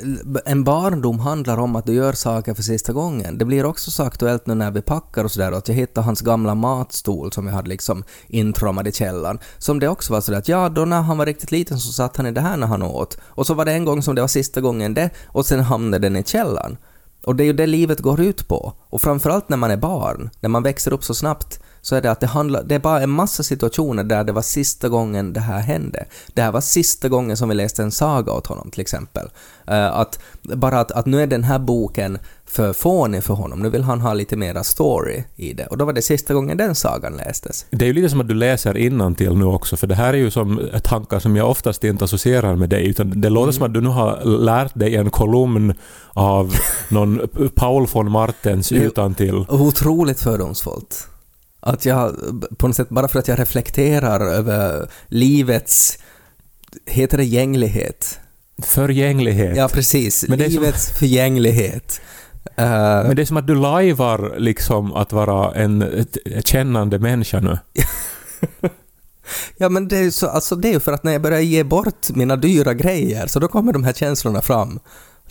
en 0.45 0.65
barndom 0.65 1.19
handlar 1.19 1.59
om 1.59 1.77
att 1.77 1.87
du 1.87 1.93
gör 1.93 2.13
saker 2.13 2.55
för 2.55 2.63
sista 2.63 2.93
gången. 2.93 3.39
Det 3.39 3.45
blir 3.45 3.67
också 3.67 3.91
så 3.91 4.03
aktuellt 4.03 4.47
nu 4.47 4.55
när 4.55 4.71
vi 4.71 4.83
packar 4.83 5.25
och 5.25 5.31
sådär 5.31 5.53
att 5.53 5.69
jag 5.69 5.75
hittade 5.75 6.05
hans 6.05 6.21
gamla 6.21 6.55
matstol 6.55 7.33
som 7.33 7.47
jag 7.47 7.55
hade 7.55 7.69
liksom 7.69 8.05
intrommad 8.29 8.89
i 8.89 8.93
källaren. 8.93 9.39
Som 9.59 9.79
det 9.79 9.89
också 9.89 10.13
var 10.13 10.21
sådär 10.21 10.39
att 10.39 10.49
ja, 10.49 10.69
då 10.69 10.85
när 10.85 11.03
han 11.03 11.19
var 11.19 11.27
riktigt 11.27 11.53
liten 11.53 11.79
så 11.79 11.93
satt 11.93 12.17
han 12.17 12.27
i 12.27 12.31
det 12.31 12.41
här 12.41 12.57
när 12.57 12.67
han 12.67 12.83
åt. 12.83 13.19
Och 13.23 13.47
så 13.47 13.55
var 13.55 13.65
det 13.65 13.73
en 13.73 13.85
gång 13.85 14.03
som 14.03 14.15
det 14.15 14.21
var 14.21 14.29
sista 14.29 14.61
gången 14.61 14.95
det 14.95 15.11
och 15.27 15.47
sen 15.47 15.61
hamnade 15.61 16.09
den 16.09 16.17
i 16.17 16.25
källaren. 16.25 16.77
Och 17.25 17.37
det 17.37 17.43
är 17.43 17.47
ju 17.47 17.53
det 17.53 17.67
livet 17.67 18.01
går 18.01 18.21
ut 18.21 18.49
på. 18.49 18.73
Och 18.91 19.01
framförallt 19.01 19.49
när 19.49 19.57
man 19.57 19.71
är 19.71 19.77
barn, 19.77 20.31
när 20.41 20.49
man 20.49 20.63
växer 20.63 20.93
upp 20.93 21.05
så 21.05 21.15
snabbt, 21.15 21.61
så 21.83 21.97
är 21.97 22.01
det 22.01 22.11
att 22.11 22.21
det 22.21 22.27
handlar, 22.27 22.63
det 22.63 22.75
är 22.75 22.79
bara 22.79 23.03
en 23.03 23.11
massa 23.11 23.43
situationer 23.43 24.05
där 24.05 24.25
det 24.25 24.33
var 24.33 24.43
sista 24.43 24.89
gången 24.89 25.33
det 25.33 25.41
här 25.41 25.61
hände. 25.61 26.05
Det 26.35 26.43
här 26.43 26.53
var 26.53 26.61
sista 26.61 27.09
gången 27.09 27.37
som 27.37 27.49
vi 27.49 27.55
läste 27.55 27.83
en 27.83 27.91
saga 27.93 28.33
åt 28.33 28.47
honom 28.47 28.71
till 28.71 28.81
exempel. 28.81 29.29
Eh, 29.67 29.87
att, 29.99 30.19
bara 30.43 30.81
att, 30.81 30.91
att 30.93 31.07
nu 31.07 31.23
är 31.23 31.27
den 31.27 31.45
här 31.45 31.59
boken 31.59 32.19
för 32.47 32.73
fånig 32.73 33.25
för 33.25 33.35
honom, 33.35 33.59
nu 33.63 33.71
vill 33.71 33.83
han 33.83 34.01
ha 34.01 34.15
lite 34.15 34.37
mera 34.37 34.65
story 34.65 35.25
i 35.37 35.53
det. 35.53 35.67
Och 35.67 35.79
då 35.79 35.85
var 35.85 35.93
det 35.93 36.03
sista 36.03 36.35
gången 36.35 36.57
den 36.57 36.75
sagan 36.75 37.17
lästes. 37.17 37.67
Det 37.71 37.85
är 37.85 37.87
ju 37.87 37.93
lite 37.93 38.09
som 38.09 38.21
att 38.21 38.29
du 38.29 38.35
läser 38.35 39.15
till 39.15 39.35
nu 39.37 39.45
också, 39.45 39.77
för 39.77 39.87
det 39.87 39.95
här 39.95 40.13
är 40.13 40.19
ju 40.19 40.31
som 40.31 40.61
tankar 40.85 41.19
som 41.19 41.37
jag 41.37 41.51
oftast 41.51 41.85
inte 41.85 42.05
associerar 42.05 42.55
med 42.57 42.69
dig, 42.69 42.87
utan 42.89 43.21
det 43.21 43.29
låter 43.31 43.53
som 43.53 43.63
att 43.63 43.75
du 43.75 43.81
nu 43.81 43.89
har 43.89 44.25
lärt 44.25 44.75
dig 44.75 44.97
en 44.97 45.11
kolumn 45.11 45.75
av 46.13 46.55
någon 46.89 47.21
Paul 47.55 47.87
von 47.93 48.11
Martens 48.11 48.69
Det 48.69 48.77
är- 48.77 48.81
utan 48.81 49.15
till. 49.15 49.35
Otroligt 49.49 50.21
fördomsfullt. 50.21 51.09
Att 51.61 51.85
jag, 51.85 52.17
på 52.59 52.67
något 52.67 52.77
sätt, 52.77 52.89
bara 52.89 53.09
för 53.09 53.19
att 53.19 53.29
jag 53.29 53.39
reflekterar 53.39 54.21
över 54.21 54.89
livets, 55.07 55.99
heter 56.87 57.17
det 57.19 57.25
gänglighet? 57.25 58.21
Förgänglighet. 58.63 59.57
Ja, 59.57 59.69
precis. 59.69 60.25
Men 60.29 60.41
är 60.41 60.45
som- 60.45 60.53
livets 60.63 60.91
förgänglighet. 60.99 62.01
Eh, 62.57 62.65
Men 63.07 63.17
det 63.17 63.23
är 63.23 63.27
som 63.27 63.37
att 63.37 63.47
du 63.47 63.55
lajvar 63.55 64.35
liksom 64.39 64.93
att 64.93 65.13
vara 65.13 65.55
en 65.55 65.83
ett, 65.83 66.17
ett 66.27 66.47
kännande 66.47 66.99
människa 66.99 67.41
nu. 67.41 67.59
ja, 69.57 69.69
men 69.69 69.89
det 69.89 69.97
är 69.97 70.03
ju 70.03 70.11
så, 70.11 70.27
alltså 70.29 70.57
det 70.57 70.69
är 70.69 70.73
ju 70.73 70.81
för 70.81 70.93
att 70.93 71.05
när 71.05 71.13
jag 71.13 71.23
börjar 71.23 71.41
ge 71.41 71.65
bort 71.65 72.11
mina 72.15 72.37
dyra 72.37 72.75
grejer, 72.75 73.27
så 73.27 73.39
då 73.41 73.49
kommer 73.49 73.73
de 73.73 73.85
här 73.85 73.93
känslorna 73.93 74.43
fram. 74.43 74.81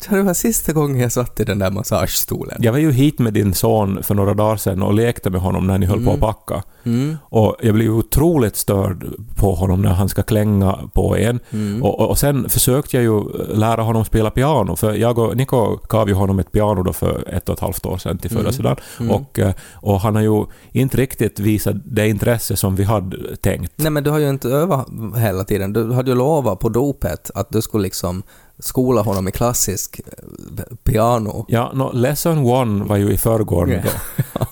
Det 0.10 0.22
var 0.22 0.34
sista 0.34 0.74
gången 0.74 1.00
jag 1.00 1.12
satt 1.12 1.40
i 1.40 1.44
den 1.44 1.60
där 1.60 1.72
massagestolen. 1.72 2.58
Jag 2.62 2.72
var 2.72 2.80
ju 2.80 2.92
hit 2.92 3.20
med 3.20 3.34
din 3.34 3.54
son 3.54 4.04
för 4.04 4.16
några 4.16 4.34
dagar 4.34 4.58
sedan 4.58 4.82
och 4.82 4.94
lekte 4.94 5.30
med 5.30 5.42
honom 5.42 5.68
när 5.68 5.78
ni 5.78 5.86
höll 5.86 6.06
på 6.06 6.12
att 6.12 6.20
packa. 6.20 6.64
Mm. 6.84 7.18
Och 7.24 7.56
jag 7.62 7.74
blev 7.74 7.92
otroligt 7.92 8.56
störd 8.56 9.06
på 9.36 9.56
honom 9.56 9.82
när 9.82 9.90
han 9.90 10.10
ska 10.10 10.24
klänga 10.24 10.80
på 10.94 11.18
en. 11.18 11.40
Mm. 11.52 11.84
Och, 11.84 12.00
och, 12.00 12.10
och 12.10 12.18
sen 12.18 12.50
försökte 12.50 12.98
jag 12.98 13.04
ju 13.04 13.24
lära 13.56 13.82
honom 13.82 14.06
spela 14.06 14.30
piano, 14.32 14.76
för 14.76 14.94
jag 14.94 15.18
och 15.18 15.38
Niko 15.38 15.80
gav 15.90 16.08
ju 16.08 16.14
honom 16.14 16.40
ett 16.40 16.52
piano 16.52 16.84
då 16.84 16.94
för 16.94 17.30
ett 17.30 17.50
och 17.50 17.56
ett 17.56 17.62
halvt 17.62 17.86
år 17.86 17.98
sedan 17.98 18.18
till 18.18 18.32
födelsedagen. 18.32 18.78
Mm. 19.00 19.12
Och, 19.12 19.40
eh, 19.40 19.54
och 19.74 20.02
han 20.02 20.16
har 20.16 20.22
ju 20.22 20.46
inte 20.72 20.98
riktigt 20.98 21.40
visat 21.40 21.76
det 21.86 22.08
intresse 22.08 22.56
som 22.56 22.76
vi 22.76 22.84
hade 22.84 23.36
tänkt. 23.36 23.74
Nej 23.76 23.92
men 23.92 24.04
du 24.04 24.10
har 24.10 24.20
ju 24.20 24.30
inte 24.30 24.50
övat 24.50 24.88
hela 25.16 25.44
tiden. 25.44 25.74
Du 25.74 25.94
hade 25.94 26.12
ju 26.12 26.18
lovat 26.18 26.60
på 26.60 26.70
dopet 26.70 27.32
att 27.36 27.50
du 27.50 27.62
skulle 27.62 27.84
liksom 27.84 28.24
skola 28.60 29.02
honom 29.02 29.28
i 29.28 29.32
klassisk 29.32 30.00
eh, 30.00 30.76
piano. 30.84 31.46
Ja, 31.48 31.72
no, 31.74 31.92
lesson 31.94 32.38
one 32.38 32.84
var 32.84 32.98
ju 32.98 33.12
i 33.12 33.18
förrgår 33.18 33.66
då. 33.66 33.90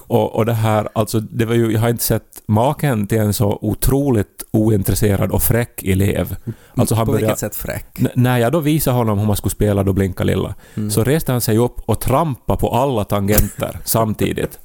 Och, 0.08 0.36
och 0.36 0.46
det 0.46 0.54
här, 0.54 0.90
alltså 0.94 1.20
det 1.20 1.46
var 1.46 1.56
ju, 1.56 1.72
jag 1.72 1.82
har 1.82 1.90
inte 1.90 2.04
sett 2.04 2.42
maken 2.48 3.08
till 3.08 3.18
en 3.18 3.34
så 3.34 3.60
otroligt 3.62 4.44
ointresserad 4.52 5.32
och 5.32 5.44
fräck 5.44 5.84
elev. 5.84 6.36
Alltså 6.76 6.96
han 6.96 7.06
på 7.06 7.12
började, 7.12 7.26
vilket 7.26 7.40
sätt 7.40 7.56
fräck? 7.56 8.00
När 8.16 8.38
jag 8.38 8.52
då 8.52 8.60
visade 8.60 8.98
honom 8.98 9.20
hur 9.20 9.28
man 9.28 9.36
skulle 9.36 9.52
spela 9.52 9.84
då 9.84 9.94
Blinka 9.94 10.24
Lilla, 10.24 10.56
så 10.92 11.04
reste 11.04 11.32
han 11.32 11.42
sig 11.42 11.58
upp 11.58 11.80
och 11.86 12.00
trampade 12.00 12.60
på 12.60 12.70
alla 12.70 13.04
tangenter 13.04 13.80
samtidigt. 13.86 14.60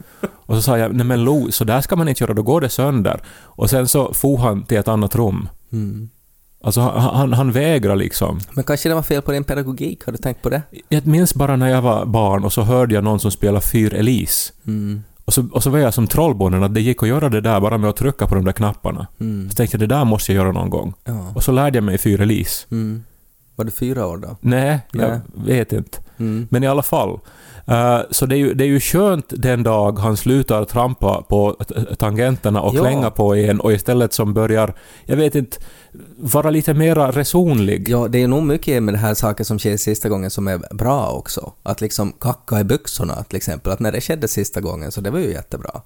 Och 0.47 0.57
så 0.57 0.63
sa 0.63 0.79
jag, 0.79 0.95
nej 0.95 1.07
men 1.07 1.25
Lo, 1.25 1.53
så 1.53 1.65
där 1.65 1.81
ska 1.81 1.97
man 1.97 2.09
inte 2.09 2.25
göra, 2.25 2.35
då 2.35 2.43
går 2.43 2.61
det 2.61 2.69
sönder. 2.69 3.21
Och 3.43 3.71
sen 3.71 3.89
så 3.89 4.15
for 4.15 4.39
han 4.39 4.63
till 4.63 4.79
ett 4.79 4.89
annat 4.89 5.15
rum. 5.15 5.49
Mm. 5.73 6.09
Alltså 6.63 6.81
han, 6.81 7.15
han, 7.17 7.33
han 7.33 7.53
vägrar 7.53 7.97
liksom. 7.97 8.41
Men 8.53 8.65
kanske 8.65 8.89
det 8.89 8.95
var 8.95 9.03
fel 9.03 9.23
på 9.23 9.33
din 9.33 9.45
pedagogik, 9.45 10.05
har 10.05 10.13
du 10.13 10.19
tänkt 10.19 10.43
på 10.43 10.51
det? 10.51 10.63
Jag 10.89 11.07
minns 11.07 11.35
bara 11.35 11.57
när 11.57 11.69
jag 11.69 11.83
var 11.83 12.07
barn 12.07 12.45
och 12.45 12.53
så 12.53 12.63
hörde 12.63 12.95
jag 12.95 13.05
någon 13.05 13.21
som 13.21 13.31
spelade 13.31 13.61
Fyr 13.61 13.95
Elise. 13.95 14.53
Mm. 14.67 15.03
Och 15.25 15.35
så, 15.35 15.49
och 15.53 15.63
så 15.63 15.71
var 15.71 15.79
jag 15.79 15.95
som 15.95 16.07
trollbonden 16.07 16.63
att 16.63 16.75
det 16.75 16.81
gick 16.81 17.03
att 17.03 17.09
göra 17.09 17.29
det 17.29 17.41
där 17.41 17.61
bara 17.61 17.79
med 17.79 17.91
att 17.91 17.97
trycka 17.97 18.27
på 18.27 18.35
de 18.35 18.45
där 18.45 18.53
knapparna. 18.53 19.07
Mm. 19.21 19.51
Så 19.51 19.55
tänkte 19.55 19.75
jag 19.75 19.81
det 19.81 19.95
där 19.95 20.05
måste 20.05 20.33
jag 20.33 20.43
göra 20.43 20.53
någon 20.53 20.71
gång. 20.71 20.95
Ja. 21.05 21.33
Och 21.35 21.43
så 21.43 21.53
lärde 21.53 21.77
jag 21.77 21.85
mig 21.85 21.99
Fyr 21.99 22.21
Elise. 22.21 22.67
Mm. 22.71 23.05
Var 23.57 23.65
du 23.65 23.71
fyra 23.71 24.07
år 24.07 24.17
då? 24.17 24.37
Nej, 24.41 24.81
jag 24.93 25.11
Nej. 25.11 25.21
vet 25.35 25.73
inte. 25.73 25.99
Mm. 26.19 26.49
Men 26.51 26.65
i 26.65 26.67
alla 26.67 26.83
fall. 26.83 27.19
Eh, 27.67 28.01
så 28.11 28.27
det 28.27 28.35
är, 28.35 28.39
ju, 28.39 28.55
det 28.55 28.65
är 28.65 28.69
ju 28.69 28.81
skönt 28.81 29.27
den 29.29 29.63
dag 29.63 29.99
han 29.99 30.17
slutar 30.17 30.65
trampa 30.65 31.23
på 31.29 31.57
tangenterna 31.99 32.61
och 32.61 32.75
Ja. 32.75 32.81
klänga 32.81 33.11
på 33.11 33.35
en 33.35 33.61
och 33.61 33.73
istället 33.73 34.13
som 34.13 34.35
börjar, 34.35 34.75
jag 35.05 35.17
vet 35.17 35.35
inte, 35.35 35.57
vara 36.19 36.51
lite 36.51 36.75
mera 36.75 37.11
resonlig. 37.11 37.89
Ja, 37.89 38.09
det 38.09 38.23
är 38.23 38.29
nog 38.29 38.43
mycket 38.43 38.83
med 38.83 38.95
det 38.95 38.99
här 38.99 39.15
saker 39.15 39.45
som 39.45 39.59
sker 39.59 39.77
sista 39.77 40.09
gången 40.09 40.31
som 40.31 40.49
är 40.49 40.75
bra 40.75 41.11
också. 41.11 41.53
Att 41.63 41.81
liksom 41.81 42.13
kacka 42.21 42.61
i 42.61 42.65
byxorna 42.65 43.25
till 43.25 43.37
exempel, 43.37 43.73
att 43.73 43.81
när 43.81 43.93
det 43.93 44.01
skedde 44.01 44.29
sista 44.29 44.61
gången 44.61 44.93
så 44.93 45.01
det 45.01 45.11
var 45.11 45.19
ju 45.19 45.31
jättebra. 45.33 45.81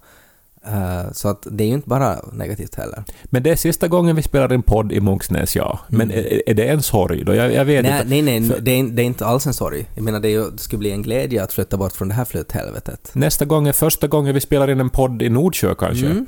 Eh, 0.66 1.12
så 1.12 1.28
att 1.28 1.46
det 1.50 1.64
är 1.64 1.68
ju 1.68 1.74
inte 1.74 1.88
bara 1.88 2.16
negativt 2.32 2.74
heller. 2.74 3.04
Men 3.24 3.42
det 3.42 3.50
är 3.50 3.56
sista 3.56 3.88
gången 3.88 4.16
vi 4.16 4.22
spelar 4.22 4.52
en 4.52 4.62
podd 4.62 4.92
i 4.92 5.00
Munksnäs, 5.00 5.56
ja. 5.56 5.78
Men 5.88 6.10
är, 6.10 6.48
är 6.50 6.54
det 6.54 6.64
en 6.68 6.82
sorg 6.82 7.24
då? 7.24 7.34
Jag, 7.34 7.52
jag 7.54 7.64
vet 7.64 7.84
Mm. 7.86 8.08
Nej, 8.08 8.18
inte. 8.18 8.30
nej, 8.30 8.40
nej 8.40 8.50
För- 8.50 8.60
det, 8.60 8.70
är, 8.70 8.82
det 8.84 9.02
är 9.02 9.06
inte 9.06 9.26
alls 9.26 9.46
en 9.46 9.54
sorg. 9.54 9.86
Jag 9.94 10.04
menar, 10.04 10.20
det, 10.20 10.28
ju, 10.30 10.50
det 10.50 10.58
skulle 10.58 10.78
bli 10.78 10.90
en 10.90 11.02
glädje 11.02 11.42
att 11.42 11.52
flytta 11.52 11.76
bort 11.76 11.92
från 11.92 12.08
det 12.08 12.14
här 12.14 12.24
flytthelvetet. 12.24 13.10
Nästa 13.14 13.44
gång 13.44 13.68
är 13.68 13.72
första 13.72 14.06
gången 14.06 14.34
vi 14.34 14.40
spelar 14.40 14.70
in 14.70 14.80
en 14.80 14.90
podd 14.90 15.22
i 15.22 15.28
Nordsjö 15.28 15.74
kanske. 15.74 16.06
Mm. 16.06 16.26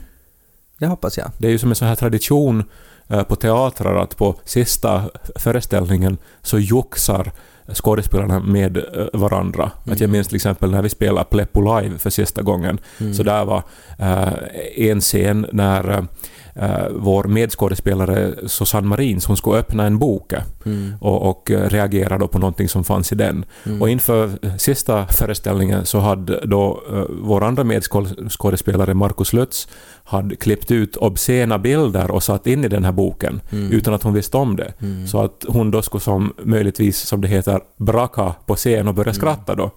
Det 0.78 0.86
hoppas 0.86 1.18
jag. 1.18 1.30
Det 1.38 1.46
är 1.46 1.50
ju 1.50 1.58
som 1.58 1.68
en 1.70 1.74
sån 1.76 1.88
här 1.88 1.94
tradition 1.94 2.64
eh, 3.08 3.22
på 3.22 3.36
teatrar 3.36 4.02
att 4.02 4.16
på 4.16 4.34
sista 4.44 5.02
föreställningen 5.36 6.16
så 6.42 6.58
joxar 6.58 7.32
skådespelarna 7.72 8.40
med 8.40 8.76
eh, 8.76 8.82
varandra. 9.12 9.70
Att 9.84 10.00
jag 10.00 10.10
minns 10.10 10.26
till 10.26 10.36
exempel 10.36 10.70
när 10.70 10.82
vi 10.82 10.88
spelade 10.88 11.26
Pleppo 11.30 11.80
live 11.80 11.98
för 11.98 12.10
sista 12.10 12.42
gången. 12.42 12.78
Så 13.16 13.22
där 13.22 13.44
var 13.44 13.62
eh, 13.98 14.88
en 14.90 15.00
scen 15.00 15.46
när 15.52 16.06
eh, 16.54 16.86
vår 16.90 17.24
medskådespelare 17.24 18.34
Susanne 18.46 18.86
Marins, 18.86 19.26
hon 19.26 19.36
skulle 19.36 19.58
öppna 19.58 19.86
en 19.86 19.98
bok 19.98 20.32
Mm. 20.66 20.94
och, 21.00 21.30
och 21.30 21.50
eh, 21.50 21.70
reagera 21.70 22.18
då 22.18 22.28
på 22.28 22.38
någonting 22.38 22.68
som 22.68 22.84
fanns 22.84 23.12
i 23.12 23.14
den. 23.14 23.44
Och 23.80 23.90
inför 23.90 24.30
eh, 24.42 24.56
sista 24.56 25.06
föreställningen 25.06 25.86
så 25.86 25.98
hade 25.98 26.46
då 26.46 26.82
eh, 26.92 27.04
vår 27.08 27.44
andra 27.44 27.64
medskådespelare 27.64 28.94
Markus 28.94 29.32
Lutz 29.32 29.68
hade 30.04 30.36
klippt 30.36 30.70
ut 30.70 30.96
obscena 30.96 31.58
bilder 31.58 32.10
och 32.10 32.22
satt 32.22 32.46
in 32.46 32.64
i 32.64 32.68
den 32.68 32.84
här 32.84 32.92
boken 32.92 33.40
utan 33.70 33.94
att 33.94 34.02
hon 34.02 34.14
visste 34.14 34.36
om 34.36 34.56
det. 34.56 34.72
Så 35.08 35.22
att 35.22 35.44
hon 35.48 35.70
då 35.70 35.82
skulle 35.82 36.00
som 36.00 36.32
möjligtvis, 36.42 36.98
som 36.98 37.20
det 37.20 37.28
heter, 37.28 37.60
braka 37.76 38.34
på 38.46 38.54
scen 38.54 38.88
och 38.88 38.94
börja 38.94 39.14
skratta 39.14 39.54
då. 39.54 39.70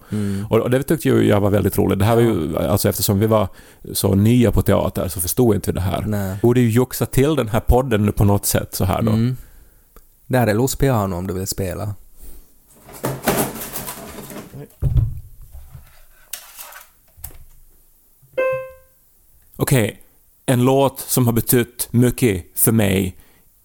Och, 0.48 0.58
och 0.58 0.70
det 0.70 0.82
tyckte 0.82 1.08
ju 1.08 1.22
jag 1.28 1.40
var 1.40 1.50
väldigt 1.50 1.78
roligt. 1.78 1.98
Det 1.98 2.04
här 2.04 2.14
var 2.14 2.22
ju, 2.22 2.58
alltså 2.58 2.88
eftersom 2.88 3.18
vi 3.20 3.26
var 3.26 3.48
så 3.92 4.14
nya 4.14 4.52
på 4.52 4.62
teater 4.62 5.08
så 5.08 5.20
förstod 5.20 5.54
inte 5.54 5.70
vi 5.70 5.74
det 5.74 5.80
här. 5.80 6.04
Nej. 6.06 6.36
Borde 6.42 6.60
ju 6.60 6.70
joxa 6.70 7.06
till 7.06 7.36
den 7.36 7.48
här 7.48 7.60
podden 7.60 8.06
nu 8.06 8.12
på 8.12 8.24
något 8.24 8.46
sätt 8.46 8.74
så 8.74 8.84
här 8.84 9.02
då. 9.02 9.12
Där 10.30 10.46
är 10.46 10.54
Los 10.54 10.76
Piano 10.76 11.16
om 11.16 11.26
du 11.26 11.34
vill 11.34 11.46
spela. 11.46 11.94
Okej, 19.56 20.02
en 20.46 20.64
låt 20.64 21.00
som 21.00 21.26
har 21.26 21.32
betytt 21.32 21.88
mycket 21.90 22.46
för 22.54 22.72
mig. 22.72 23.16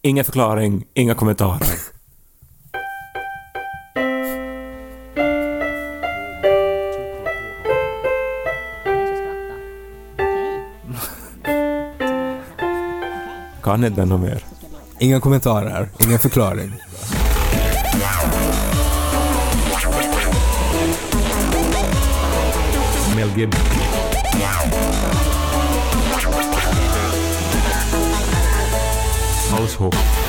Ingen 0.02 0.26
förklaring, 0.26 0.86
inga 0.94 1.16
kommentarer. 1.16 1.68
Kan 13.64 13.84
inte 13.84 14.06
den 14.06 14.22
mer? 14.22 14.55
Inga 15.00 15.20
kommentarer, 15.20 15.90
ingen 16.00 16.20
förklaring. 16.20 16.72
Mel 23.16 23.30
Gibson. 23.38 23.66
Household. 29.52 30.25